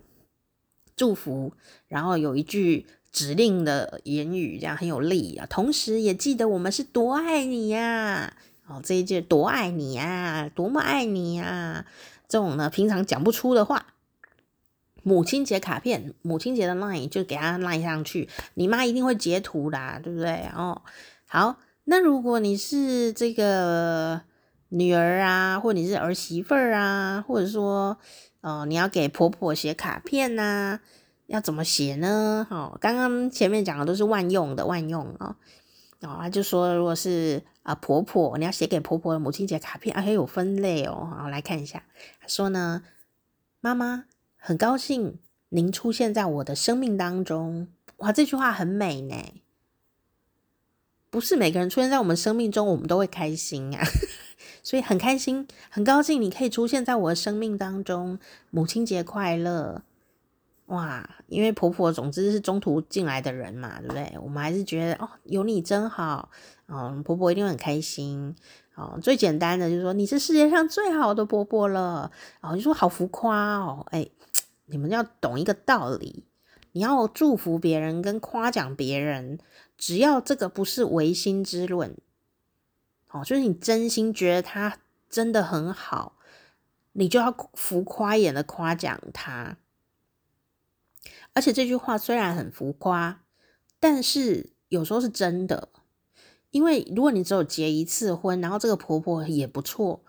[0.96, 1.52] 祝福，
[1.88, 5.46] 然后有一句指令的言语，这样很有力啊。
[5.46, 8.36] 同时也记得我们是多爱你呀。
[8.66, 11.84] 哦，这一句多爱你啊，多么爱你啊！
[12.26, 13.93] 这种呢，平常讲不出的话，
[15.04, 20.48] 母亲节卡片、母亲节的 line 就给他 line 上去，你妈一定会截图的，对不对？
[20.56, 20.82] 哦，
[21.28, 24.22] 好，那如果你是这个
[24.70, 27.98] 女儿啊，或你是儿媳妇儿啊，或者说，
[28.40, 30.80] 哦，你要给婆婆写卡片呐、
[31.26, 32.46] 要怎么写呢？
[32.50, 35.36] 哦，刚刚前面讲的都是万用的，万用哦。
[36.00, 41.10] 哦，他就说，如果是啊、婆婆，你要写给婆婆的母亲节卡片，还有分类哦。
[41.16, 41.82] 好，来看一下，
[42.20, 42.82] 他说呢，
[43.60, 44.04] 妈妈
[44.46, 45.18] 很高兴
[45.48, 47.66] 您出现在我的生命当中。
[47.96, 49.16] 哇，这句话很美呢。
[51.08, 53.82] 不是每个人出现在我们生命中，我们都会开心啊。
[54.62, 58.18] 所以很开心，很高兴你可以出现在我的生命当中。
[58.50, 59.80] 母亲节快乐。
[60.66, 64.12] 哇，因为婆婆总之是中途进来的人嘛，对不对？
[64.22, 66.28] 我们还是觉得哦，有你真好，
[66.68, 68.36] 嗯，婆婆一定很开心。
[68.74, 72.10] 哦，最简单的就是说你是世界上最好的婆婆了。
[72.42, 74.06] 哦，就说好浮夸哦，哎，
[74.66, 76.24] 你们要懂一个道理，
[76.72, 79.38] 你要祝福别人跟夸奖别人，
[79.76, 81.96] 只要这个不是唯心之论，
[83.10, 84.78] 哦，就是你真心觉得他
[85.10, 86.16] 真的很好，
[86.92, 89.58] 你就要浮夸一点的夸奖他。
[91.34, 93.22] 而且这句话虽然很浮夸，
[93.78, 95.68] 但是有时候是真的。
[96.50, 100.04] 因为如果你只有结一次婚，然后这个婆婆也不错，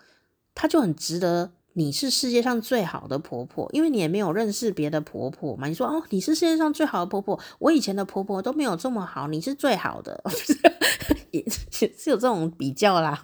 [0.54, 1.52] 她就很值得。
[1.78, 5.68] 你是世界上最好的婆婆，因为你也没有认识别的婆婆嘛。
[5.68, 10.24] 你说哦，你是世界上最好的婆婆，我以前的婆婆都没有这么好，你是最好的，
[11.32, 13.20] 也是有这种比较啦。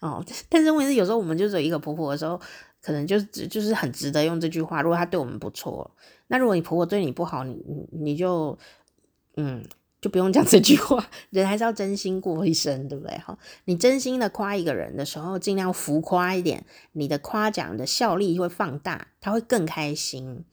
[0.00, 2.38] 哦，但是问题是，有时候我们就只有一个婆婆的时候，
[2.82, 4.82] 可能就就是很值得用这句话。
[4.82, 5.90] 如果她对我们不错。
[6.26, 8.58] 那如果你婆婆对你不好，你你你就
[9.36, 9.64] 嗯，
[10.04, 11.02] 就不用讲这句话。
[11.30, 13.16] 人还是要真心过一生，对不对？
[13.16, 20.44] 哈，你真心的夸一个人的时候，尽量浮夸一点，你的夸奖的效力会放大，他会更开心。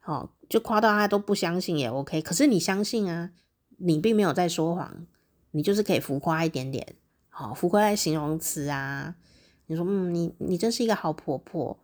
[0.00, 2.20] 好，就夸到他都不相信也 OK。
[2.20, 3.30] 可是你相信啊，
[3.78, 5.06] 你并没有在说谎，
[5.52, 6.96] 你就是可以浮夸一点点。
[7.28, 9.14] 好，浮夸在形容词啊，
[9.66, 11.78] 你说嗯，你你真是一个好婆婆，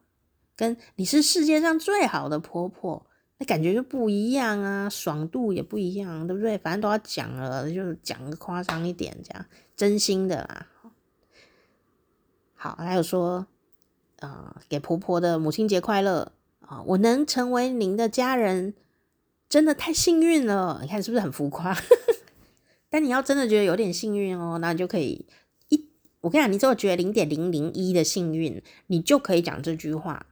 [0.56, 3.06] 跟你是世界上最好的婆婆。
[3.44, 6.58] 感觉就不一样啊，爽度也不一样，对不对？
[6.58, 10.66] 反正都要讲了，就讲个夸张一点，这样真心的啦。
[12.54, 13.46] 好，还有说，
[14.20, 16.80] 啊、呃，给婆婆的母亲节快乐啊！
[16.86, 18.74] 我能成为您的家人，
[19.48, 20.78] 真的太幸运了。
[20.82, 21.76] 你看是不是很浮夸？
[22.88, 25.26] 但你要真的觉得有点幸运哦，那你就可以
[25.70, 25.88] 一，
[26.20, 30.26] 我跟你讲，你只有觉得零点零零一的幸运，你就可以讲这句话。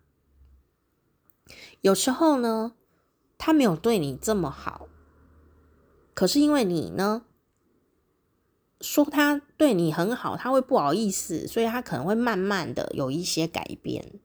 [1.80, 2.74] 有时候呢，
[3.42, 4.86] 他没有对你这么好，
[6.12, 7.22] 可是因为你呢，
[8.82, 14.20] 说他对你很好，他会不好意思，所以他可能会慢慢的有一些改变，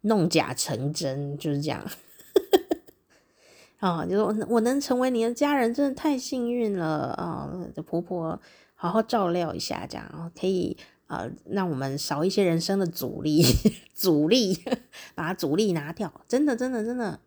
[0.00, 1.86] 弄假成真，就是这样。
[3.78, 7.48] 啊、 就说我能成为你的家人，真的太幸运了啊！
[7.72, 8.40] 的、哦、婆婆
[8.74, 13.44] 好好照料一下，这样可以呃，让我们少一些人生的阻力，
[13.94, 14.64] 阻力
[15.14, 16.12] 把阻力拿掉。
[16.26, 17.20] 真的，真的，真的，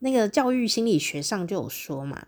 [0.00, 2.26] 那个教育心理学上就有说嘛，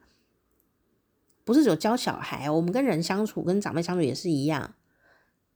[1.45, 4.75] 不是只有教小孩，我们跟人相处，跟长辈相处也是一样。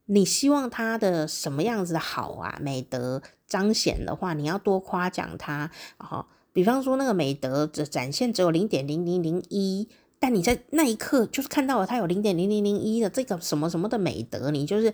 [0.05, 6.25] 你希望他的什么样子的好啊，美德彰显的话，你要多夸奖他，然后。
[6.55, 9.89] 比方说，那个美德的展现只有零点零零零一，
[10.19, 14.93] 但你在那一刻就是看到了他有零点零零零一的这个什么什么的美德，你就是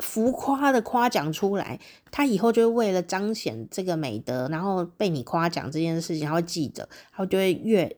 [0.00, 1.78] 浮夸的夸奖出来，
[2.10, 7.96] 他以后就会为了彰显这个美德，然后被你夸奖这件事情，他会记得，他就会越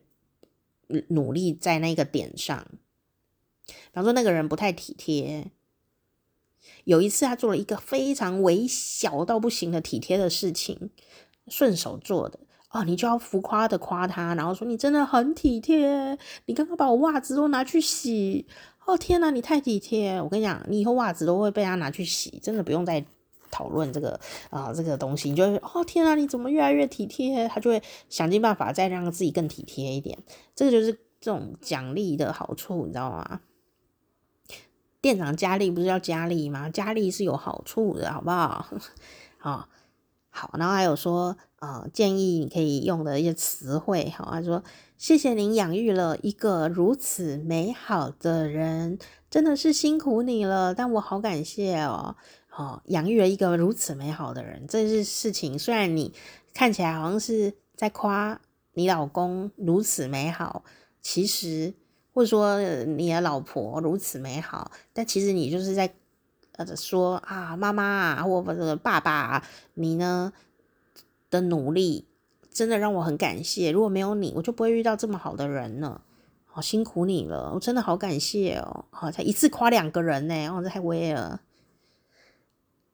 [1.08, 2.66] 努力在那个点上。
[3.66, 5.52] 比方说，那个人不太体贴，
[6.84, 10.90] 有一次他做了一个非常微小到不行的体贴的事情，
[11.48, 12.40] 顺手做的。
[12.70, 18.46] 哦，你就要浮夸的夸他，然后说你真的很体贴，你刚刚把我袜子都拿去洗。
[18.84, 20.20] 哦天哪，你太体贴！
[20.20, 23.04] 我跟你讲，你以后袜子都会被他拿去洗，真的不用再
[23.50, 24.18] 讨论这个
[24.50, 25.30] 啊、这个东西。
[25.30, 27.46] 你就会哦天哪，你怎么越来越体贴？
[27.48, 30.18] 他就会想尽办法再让自己更体贴一点。
[30.54, 33.40] 这个就是这种奖励的好处，你知道吗？
[35.00, 36.68] 店长加力不是要加力吗？
[36.68, 38.66] 加力是有好处的，好不好？
[39.38, 39.68] 好。
[40.34, 44.64] 好，然后还有说，呃，建议你可以用的一些词汇，好，他说，
[45.02, 52.14] 谢谢您养育了一个如此美好的人，真的是辛苦你了，但我好感谢哦，
[52.56, 56.14] 哦，养育了一个如此美好的人，这是事情，虽然你
[56.54, 58.40] 看起来好像是在夸
[58.74, 60.62] 你老公如此美好，
[61.00, 61.74] 其实
[62.14, 65.92] 或者说你的老婆如此美好，但其实你就是在。
[66.58, 69.42] 呃，说啊，妈妈啊，或者爸爸，
[69.72, 70.34] 你呢
[71.30, 72.04] 的努力
[72.52, 73.70] 真的让我很感谢。
[73.70, 76.00] 如果没有你，我就不会遇到这么好的人呢。
[76.46, 78.84] 好辛苦你了，我真的好感谢哦。
[78.90, 81.40] 好，才一次夸两个人呢，哦，这太威了。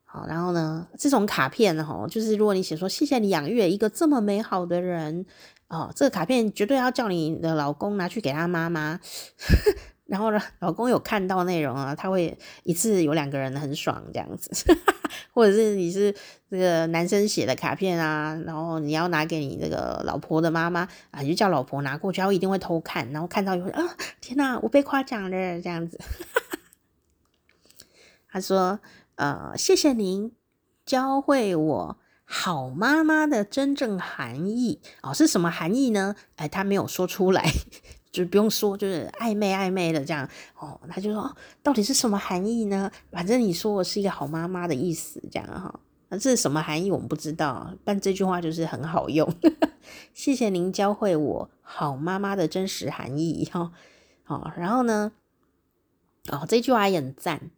[0.04, 5.26] 好，然后呢，这种卡片呢，哈，就是如果你写说谢谢你养育了一个这么美好的人，
[5.66, 9.00] 哦，这个卡片绝对要叫你的老公拿去给他妈妈。
[10.06, 14.50] 然后呢，老公有看到内容啊，他会一次有两个人很爽这样子，
[15.34, 16.14] 或者是你是
[16.51, 23.84] 这个男生写的卡片啊，然后你要拿给你这个老婆的妈妈啊，你就叫老婆拿过去，她一定会偷看，然后看到以后啊，
[24.20, 25.99] 天哪，我被夸奖了这样子。
[28.30, 28.80] 他说
[29.16, 30.32] ：“呃，谢谢您
[30.84, 36.14] 教会我好妈妈的真正含义哦，是什么含义呢？
[36.36, 37.44] 哎，他没有说出来。”
[38.11, 40.26] 就不用说，就是暧昧暧昧的这样
[40.59, 40.80] 哦。
[40.88, 42.90] 他就说，到底是什么含义呢？
[43.12, 45.78] 反正你说我是一个好妈妈的意思，这样哈。
[46.09, 46.90] 那这是什么含义？
[46.90, 47.74] 我们不知道。
[47.84, 49.32] 但这句话就是很好用。
[50.14, 53.72] 谢谢您教会我好妈妈的真实含义哈。
[54.24, 55.12] 好，然后呢，
[56.28, 57.50] 哦，这句话也很赞。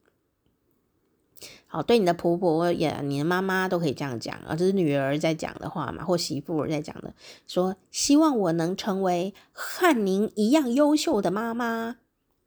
[1.67, 7.15] 好，对你的婆婆也，你的妈妈都可以这样讲啊，这是女儿在讲的话嘛，或媳妇在讲的，
[7.47, 11.99] 说希望我能成为和您一样优秀的妈妈，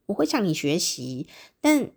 [0.07, 1.27] 我会向你学习。
[1.61, 1.91] 但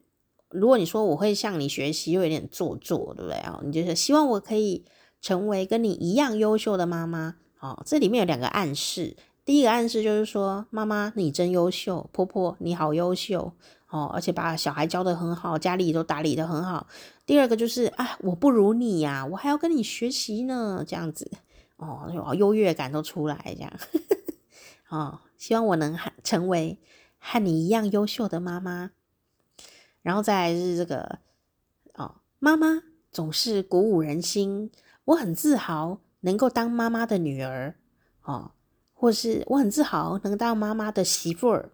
[0.59, 3.61] 如果你说我会向你学习，又有点做作，对不对啊？
[3.63, 4.85] 你就是希望我可以
[5.21, 7.37] 成为跟你一样优秀的妈妈。
[7.61, 13.53] 哦，这里面有两个暗示，第一个暗示就是说，妈妈你真优秀，婆婆你好优秀。
[13.89, 16.89] 哦，而且把小孩教得很好，家里都打理得很好。
[17.25, 21.31] 第二个就是啊，我不如你呀，我还要跟你学习呢，这样子
[21.77, 23.73] 哦，优越感都出来这样。
[24.91, 26.81] 哦，希望我能成为
[27.19, 28.91] 和你一样优秀的妈妈。
[30.07, 31.19] 然后再来是这个
[31.95, 32.81] 哦，妈妈
[33.11, 34.71] 总是鼓舞人心，
[35.05, 37.75] 我很自豪能够当妈妈的女儿
[38.23, 38.53] 哦，
[38.95, 41.73] 或是我很自豪能当妈妈的媳妇儿。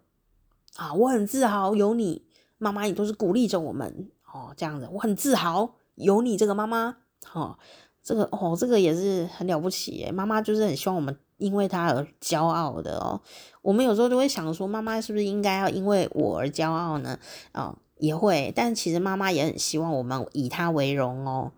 [0.77, 2.25] 啊，我很自豪有你，
[2.57, 6.97] 妈妈，你都是鼓励着我们哦，这样子，我很自豪有你这个妈妈，
[7.33, 7.59] 哦，
[8.01, 13.21] 这个哦，这个也是很了不起耶，妈妈就是很希望我们因为她而骄傲的哦。
[13.61, 17.19] 我们有时候就会想说，妈妈是不是应该要因为我而骄傲呢？
[17.53, 21.53] 哦，也会，但其实妈妈也很希望我们以她为荣哦。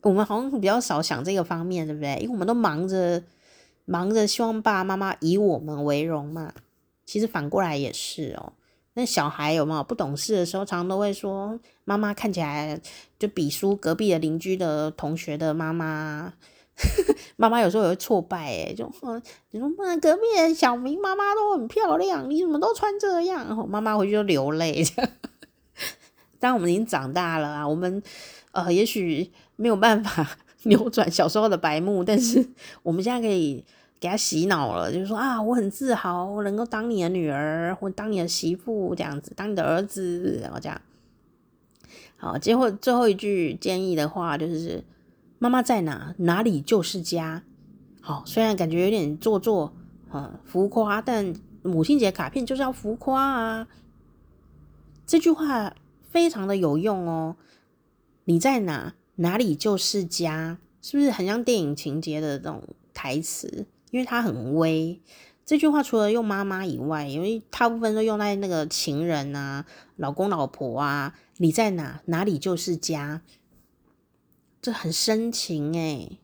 [0.00, 2.16] 我们好像比较少想这个方面，对不对？
[2.20, 3.22] 因为我们都忙着。
[3.90, 6.52] 忙着希望爸爸妈妈以我们为荣嘛。
[7.06, 8.52] 其实反过来也是哦。
[8.92, 12.78] 那小孩有没有不懂事的时候，常常都会说妈妈看起来
[13.18, 16.34] 就比输隔壁的邻居的同学的妈妈。
[17.36, 19.20] 妈妈有时候也会挫败，哎，就说
[19.50, 23.44] 你说妈，隔壁的小明妈妈都很漂亮，你怎么都穿这样？
[23.48, 24.84] 然后妈妈回去就流泪。
[26.40, 28.02] 当我们已经长大了啊，我们
[28.52, 32.48] 呃，也许没有办法扭转小时候的白目，但是
[32.82, 33.64] 我们现在可以。
[34.00, 40.80] 给他洗脑了，就是说啊，我很自豪，我能够当你的女儿，或当你的媳妇这样子，当你的儿子，然后这样。
[42.16, 44.84] 好，最后最后一句建议的话就是：
[45.38, 47.44] 妈妈在哪，哪里就是家。
[48.00, 49.74] 好，虽然感觉有点做作，
[50.10, 53.68] 啊，浮夸，但母亲节卡片就是要浮夸啊。
[55.06, 55.74] 这句话
[56.10, 57.36] 非常的有用哦。
[58.24, 62.62] 你在哪，哪里就是家，是不是很像电影情节的这种
[62.92, 63.66] 台词？
[63.90, 65.00] 因为它很微，
[65.46, 69.64] 这句话除了用妈妈以外，因为大部分都用在那个情人啊、
[69.96, 73.22] 老公老婆啊，你在哪，哪里就是家，
[74.68, 76.20] 这很深情诶。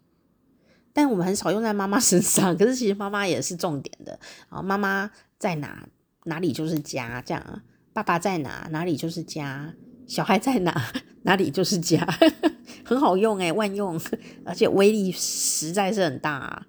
[0.92, 4.20] 但我们很少用在妈妈身上，可是其实妈妈也是重点的
[4.51, 4.61] 啊。
[4.61, 5.88] 妈妈在哪，
[6.24, 7.62] 哪里就是家，这样。
[7.95, 9.74] 爸爸在哪，哪里就是家。
[10.07, 10.92] 小孩在哪，
[11.22, 12.07] 哪里就是家，
[12.84, 13.99] 很好用诶，万用，
[14.45, 16.66] 而且威力实在是很大。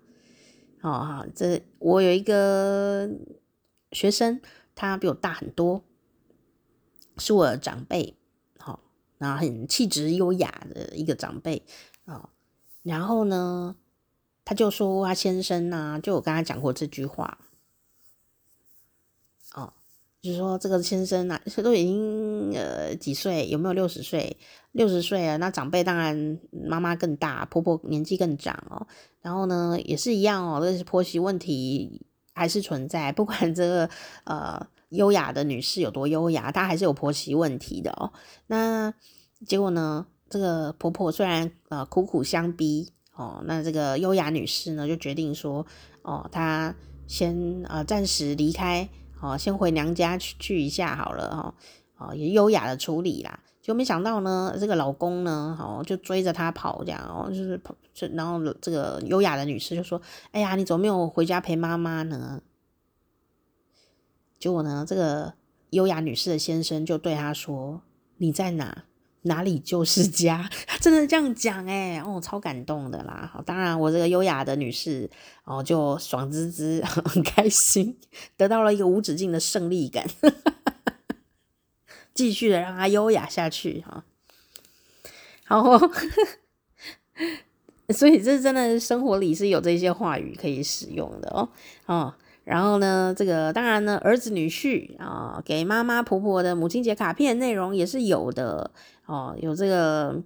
[0.79, 3.09] 哦，这我有一个
[3.91, 4.39] 学生，
[4.73, 5.83] 他比我大很多，
[7.17, 8.15] 是我的长辈，
[9.25, 11.63] 然后很气质优雅的一个长辈
[12.05, 12.29] 啊。
[12.83, 13.75] 然后呢，
[14.43, 17.39] 他就说他先生呐、就我跟他讲过这句话，
[19.55, 19.73] 哦，
[20.21, 24.37] 就是说这个先生啊，都已经呃几岁，有没有六十岁？
[24.71, 28.85] 六十岁啊，那长辈当然妈妈更大，婆婆年纪更长哦。
[29.21, 33.11] 然后呢，也是一样哦，这是婆媳问题还是存在。
[33.11, 33.89] 不管这个
[34.25, 38.13] 呃优雅的女士有多优雅，她还是有婆媳问题的哦。
[38.45, 38.93] 那
[39.47, 45.65] 结果呢，这个婆婆虽然呃苦苦相逼哦，那这个优雅女士呢就决定说
[46.01, 46.75] 哦，她
[47.07, 48.89] 先呃暂时离开
[49.21, 51.53] 哦，先回娘家去去一下好了哦，
[51.97, 53.39] 哦也优雅的处理啦。
[53.61, 57.75] 就没想到呢，这个老公呢，哦，就追着她跑，这样哦，就是跑，
[58.13, 62.41] 然后这个优雅的女士就说：“哎呀，你怎么没有回家陪妈妈呢？”
[64.37, 65.33] 结果呢，这个
[65.71, 67.81] 优雅女士的先生就对她说
[68.17, 68.83] ：“你在哪，
[69.25, 70.49] 哪里就是家。
[70.81, 73.29] ”真的这样讲哎，哦，超感动的啦。
[73.31, 75.09] 好，当然我这个优雅的女士
[75.43, 77.97] 哦，就爽滋滋， 很开心，
[78.35, 80.05] 得到了一个无止境的胜利感。
[82.15, 84.05] 继续的让她优雅下去哈，
[85.47, 85.77] 然后，
[87.89, 91.49] 所以这真的生活里是有这些话语可以使用的哦
[91.87, 92.15] 哦，
[92.45, 98.71] 然后呢，这个当然呢，儿子女婿啊，给妈妈婆婆的母亲节卡片内容也是有的
[99.07, 100.23] 哦，有这个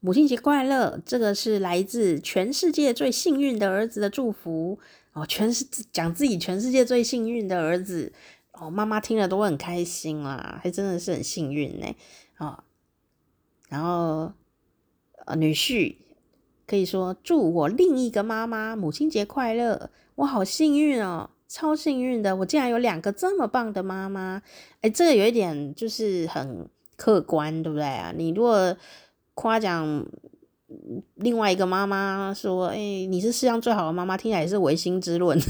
[0.00, 4.78] 母亲节快乐，这个是来自全世界最幸运的儿子的祝福
[5.12, 8.12] 哦，全是讲自己全世界最幸运的儿子。
[8.52, 11.86] 哦，妈妈听了都会很开心啦，还真的是很幸运呢。
[12.38, 12.62] 哦，
[13.68, 14.32] 然后
[15.24, 15.96] 呃，女婿
[16.66, 24.40] 可以说祝我另一个妈妈母亲节快乐，我好幸运哦，超幸运的，我竟然有两个这么棒的妈妈。
[24.80, 28.10] 哎，这个有一点就是很客观，对不对啊？
[28.16, 28.74] 你如果
[29.34, 30.06] 夸奖
[31.16, 35.38] 另外一个妈妈说，哎，你是世上最好的妈妈，听起来也是违心之论。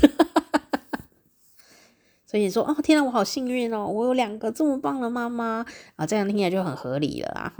[2.27, 7.55] 所以你说，哦，天哪，我好幸运哦，我有两个这么棒的妈妈啊，这样听起来就很合理了啊。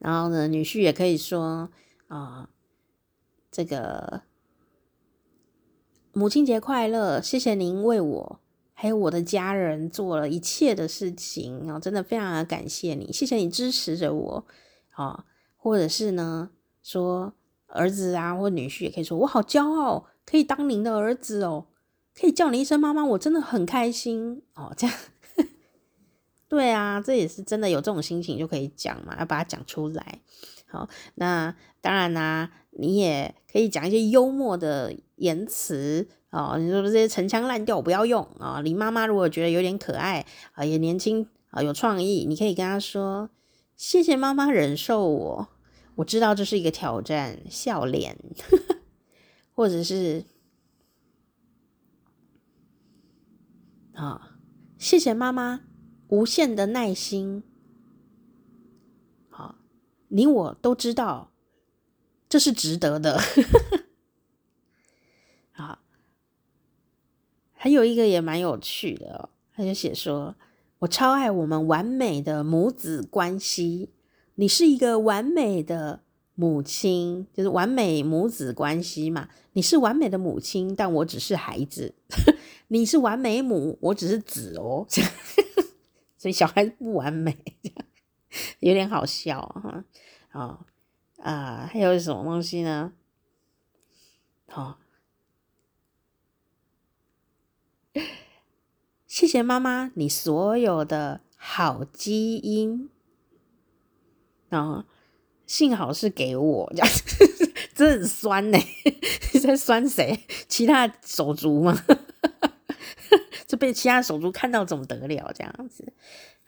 [0.00, 1.70] 然后呢，女婿也可以说
[2.08, 2.48] 啊，
[3.52, 4.22] 这个
[6.14, 8.40] 母亲节快乐，谢谢您为我
[8.72, 14.46] 还有我的家人做了一切的事情啊，真的非常的感谢你，谢谢你支持着我
[14.90, 15.24] 啊，
[15.56, 16.50] 或者是呢，
[16.82, 17.32] 说
[17.66, 21.66] 儿子啊或女婿也可以说，我好骄傲，可以当您的儿子哦。
[22.16, 24.72] 可以叫你一声妈妈，我真的很开心哦。
[24.76, 24.96] 这样，
[26.48, 30.20] 对啊，这也是真的有这种心情就可以讲嘛，要把它讲出来。
[30.66, 36.56] 好，那当然啦、你也可以讲一些幽默的言辞哦。
[36.58, 43.30] 你说这些陈腔滥调不要用啊、你妈妈如果觉得有点可爱啊，也年轻啊，有创意，你可以跟她说
[43.76, 45.48] ：“谢谢妈妈忍受我，
[45.96, 48.18] 我知道这是一个挑战。”笑脸，
[49.54, 50.24] 或者是。
[53.92, 54.38] 啊，
[54.76, 55.60] 谢谢妈妈
[56.08, 57.44] 无限的耐心。
[59.30, 59.54] 好，
[60.08, 61.30] 你我都知道，
[62.34, 63.20] 这是值得的。
[67.70, 70.34] 有一个也蛮有趣的哦，他就写说
[70.80, 73.90] ：“我超爱我们完美的母子关系，
[74.34, 76.02] 你是一个完美的
[76.34, 79.28] 母亲，就是完美母子关系嘛。
[79.52, 81.94] 你是完美的母亲，但我只是孩子；
[82.66, 84.84] 你是完美母，我只是子哦。
[86.18, 87.38] 所以小孩子不完美，
[88.58, 89.84] 有点好笑哈。
[90.32, 90.66] 哦
[91.24, 92.92] 啊，还有什么东西呢？
[94.46, 94.76] 好、哦。”
[99.06, 102.90] 谢谢妈妈，你所有的好基因
[104.50, 104.84] 啊，
[105.46, 106.88] 幸好是给我这样，
[107.74, 108.58] 真很酸呢。
[109.32, 110.24] 你 在酸谁？
[110.48, 111.84] 其他手足吗？
[113.46, 115.32] 就被其他手足看到怎么得了？
[115.32, 115.92] 这样子，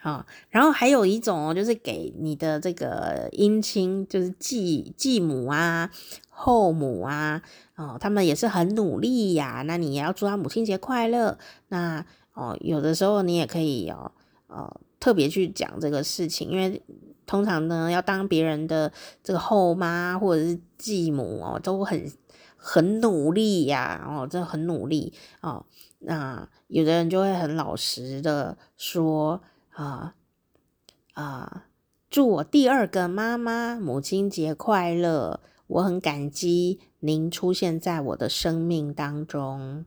[0.03, 5.91] 啊，然后还有一种哦就是给你的这个姻亲，就是继继母啊、
[6.29, 7.43] 后母啊，
[7.75, 9.63] 哦，他们也是很努力呀。
[9.67, 11.39] 那你也要祝他母亲节快乐。
[11.69, 14.13] 那哦，有的时候你也可以哦，
[14.47, 16.83] 呃，特别去讲这个事情，因为
[17.27, 18.93] 通常呢，要当别人的
[19.25, 22.13] 这个后妈或者是继母哦，都很
[22.57, 25.65] 很努力呀，哦，真的很努力哦。
[26.01, 29.41] 那有的人就会很老实的说
[29.77, 30.15] 啊
[31.13, 31.67] 啊，
[32.09, 39.85] 祝我第二个妈妈母亲节快乐，我很感激您出现在我的生命当中。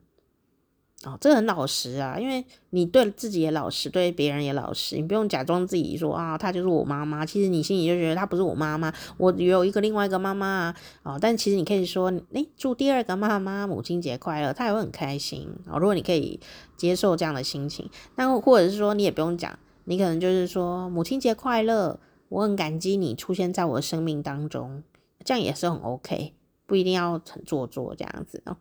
[1.02, 15.78] 哦，这很老实啊，因为你对自己也老实，对别人也老实，你不用假装自己说啊，她就是我妈妈，其实你心里就觉得她不是我妈妈，我有一个另外一个妈妈啊，哦，但其实你可以说，诶，祝第二个妈妈母亲节快乐，她也会很开心哦。
[15.78, 16.38] 如果你可以
[16.76, 19.58] 接受这样的心情，那或者是说你也不用讲，
[19.90, 24.84] 你可能就是说母亲节快乐，我很感激你出现在我的生命当中，
[25.24, 26.32] 这样也是很 OK，
[26.64, 28.58] 不一定要很做作这样子哦。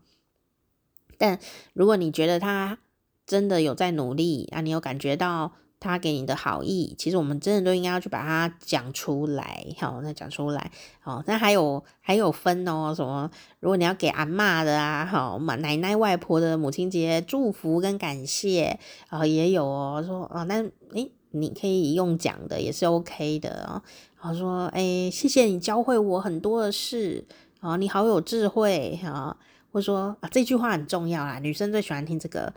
[1.20, 1.38] 但
[1.74, 2.80] 如果你觉得他
[3.28, 13.30] 真的有在努力啊，你有感觉到他给你的好意，其实我们真的都应该要去把它讲出来，好，那讲出来，好，那还有还有分哦，什么？
[13.60, 20.64] 如果你要给阿嬷的啊，好，奶奶外婆的母亲节祝福跟感谢啊，也有哦，说啊，那
[20.94, 23.82] 诶，你可以用讲的也是 OK 的哦，
[24.22, 27.26] 然后说，诶，谢谢你教会我很多的事
[27.60, 29.38] 啊，你好有智慧啊。
[29.72, 32.52] 或者说啊，这句话很重要啦，女生最喜欢听这个。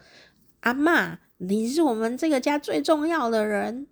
[0.60, 3.86] 阿嬷，你是我们这个家最重要的人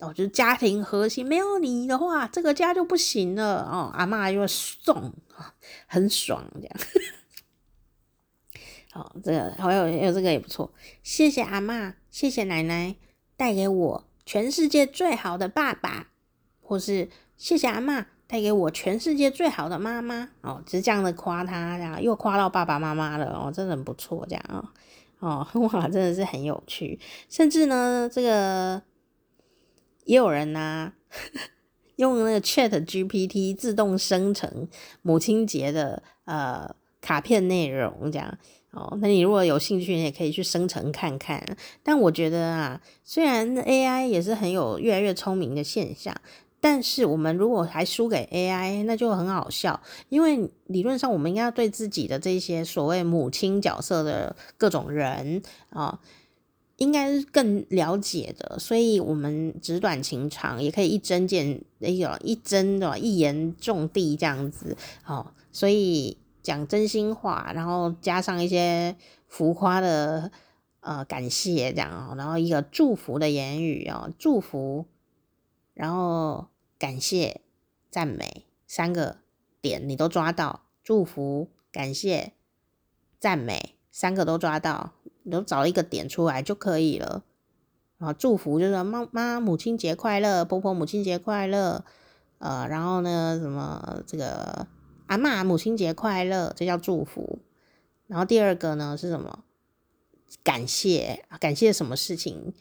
[0.00, 3.92] 哦，就是家庭核心，没有你的话，这个家就不行了哦。
[3.94, 5.12] 阿嬷又送，
[5.86, 6.76] 很爽这样。
[8.90, 10.72] 好， 这个还有有这个也不错，
[11.04, 12.96] 谢谢阿嬷，谢谢奶奶
[13.36, 16.08] 带给我全世界最好的爸爸，
[16.60, 18.06] 或是谢谢阿嬷。
[18.26, 24.66] 带给我全世界最好的妈妈哦，只是这样的夸他，然后又夸到爸爸妈妈了哦，真的很不错，这样哦
[25.20, 26.98] 哦 哇，真的是很有趣。
[27.28, 28.82] 甚至呢，这个
[30.04, 30.94] 也有人呢，
[31.96, 34.68] 用那个 Chat GPT 自动生成
[35.02, 38.38] 母亲节的呃卡片内容，这样
[38.74, 38.98] 哦。
[39.00, 41.42] 那你如果有兴趣，你也可以去生成看看。
[41.82, 46.14] 但我觉得啊，虽然 AI 也是很有越来越聪明的现象。
[46.60, 49.78] 但是我们如果还输给 AI，那就很好笑。
[50.08, 56.00] 因为理论上，我们应该要对自己的这些所谓母亲角色的各种人啊，
[56.76, 58.58] 应该是更了解的。
[58.58, 64.74] 所以，我们纸短情长，也可以一针见，哎呦，一针的一言中的这样子。
[65.04, 68.94] 哦，所以讲真心话，然后加上一些
[69.26, 70.30] 浮夸的
[70.78, 74.86] 呃感谢这样，然后一个祝福的言语哦，祝福，
[75.74, 76.46] 然后。
[76.76, 77.40] 感谢、
[77.88, 79.18] 赞美三个
[79.62, 82.32] 点你都抓到，祝福、感谢、
[83.18, 84.92] 赞美三个都抓到，
[85.22, 87.22] 你都找一个点出来就可以了。
[87.96, 91.84] 然后祝福就是妈妈母亲节快乐，婆婆母亲节快乐，
[92.38, 94.66] 呃，然后呢什么这个
[95.06, 97.38] 阿妈母亲节快乐，这叫祝福。
[98.06, 99.44] 然后第二个呢是什么？
[100.42, 102.52] 感谢，感谢什么事情？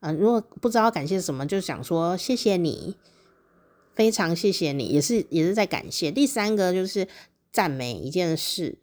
[0.00, 2.96] 啊、如果不知道感谢什么，就想说谢谢你。
[3.94, 6.10] 非常谢谢你，也是也是在感谢。
[6.10, 7.06] 第三个就是
[7.52, 8.78] 赞美一件事，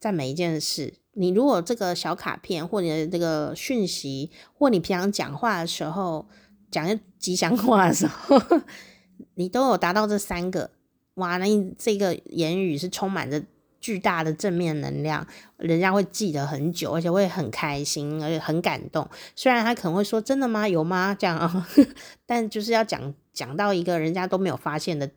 [0.00, 0.94] 赞美一件事。
[1.12, 6.26] 你如果这个小卡片，或者这个讯息，或你平常讲话的时候，
[6.70, 8.40] 讲吉祥话的时候，
[9.36, 10.70] 你都有达到这三个，
[11.16, 11.46] 哇，那
[11.76, 13.42] 这个言语是充满着
[13.80, 15.26] 巨大的正面能量，
[15.58, 19.06] 人家会记得很久，而且会很开心，而且很感动。
[19.34, 20.66] 虽然他可能会说：“真的吗？
[20.66, 21.68] 有吗？”这样啊，
[22.24, 23.14] 但就是要讲。
[23.36, 25.10] 讲到一个人家都没有发现的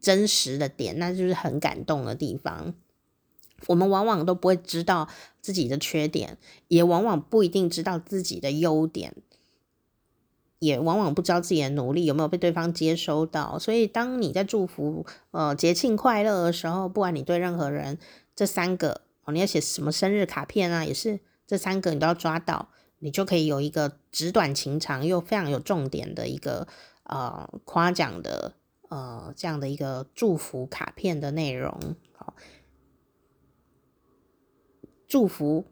[0.00, 2.74] 真实的点，那就是很感动的地方。
[3.68, 5.08] 我们往往都不会知道
[5.40, 6.36] 自己的缺点，
[6.66, 9.14] 也往往不一定知道自己的优点，
[10.60, 13.58] 也往往不知道自己的努力有没有被对方接收到。
[13.58, 17.98] 所以，当你在祝福呃节庆快乐的时候，不管你对任何人，
[18.36, 22.68] 这三个哦，你要写什么生日卡片啊，也是这三个你都要抓到，
[23.00, 26.68] 你就可以有一个纸短情长又非常有重点的一个
[27.02, 28.54] 呃夸奖的
[28.88, 31.96] 呃这样的一个祝福卡片的内容。
[32.14, 32.36] 好。
[35.08, 35.64] 祝福，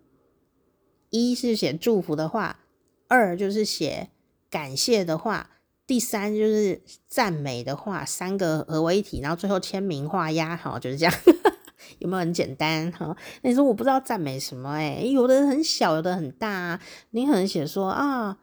[1.10, 2.58] 一是写祝福的话，
[3.06, 4.10] 二就是写
[4.50, 5.50] 感谢的话，
[5.86, 11.14] 第三就是赞美的话，三个合为一体，然后最后签名画押，好，就是这样，
[12.00, 12.90] 有没有很简单？
[12.92, 15.00] 哈，那你说我不知道赞美什么、欸？
[15.02, 16.80] 诶，有的人很小，有的很大，
[17.10, 18.38] 你可能写说啊。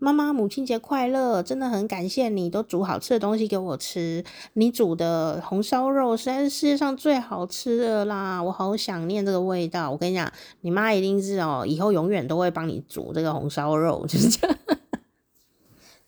[0.00, 1.42] 妈妈，母亲节快乐！
[1.42, 4.22] 真的很感谢你，都煮好吃的东西给我吃。
[4.52, 9.90] 你煮的红烧肉实在是世界上最好吃的啦，我好想念这个味道。
[9.90, 14.58] 我跟你讲，你妈一定是哦，以后永远都会帮你煮这个红烧肉，就是这样，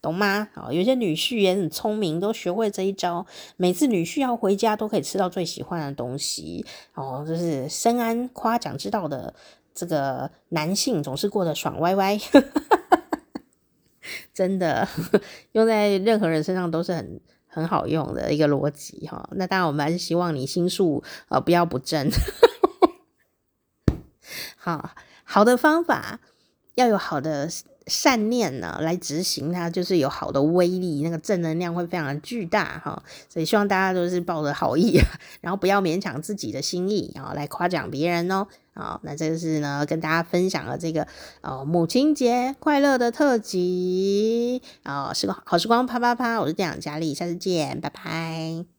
[0.02, 0.48] 懂吗？
[0.54, 3.26] 好，有些女婿也很聪明，都学会这一招。
[3.56, 9.34] 每次女婿要回家，都可以吃到最喜欢的东西哦，就是深谙夸奖之道的
[9.74, 12.18] 这个男性，总是过得爽歪歪。
[14.32, 14.86] 真的
[15.52, 19.28] 用在任何人身上都是很很好用的一个逻辑哈。
[19.32, 22.08] 那当然，我们还是希望你心术呃不要不正。
[24.56, 24.90] 好
[25.24, 26.20] 好的方法
[26.76, 27.48] 要有好的
[27.86, 33.02] 善念呢来执行它，就是有好的威力，那个正能量会非常的巨大哈。
[33.28, 34.98] 所以希望大家都是抱着好意，
[35.40, 38.46] 然后不要勉强自己的心意啊来夸奖别人哦。
[38.74, 41.06] 好，那这个是呢，跟大家分享了这个
[41.40, 48.75] 呃母亲节快乐的特辑啊，时光好时光啪啪啪，我是店长佳丽，下次见，拜拜。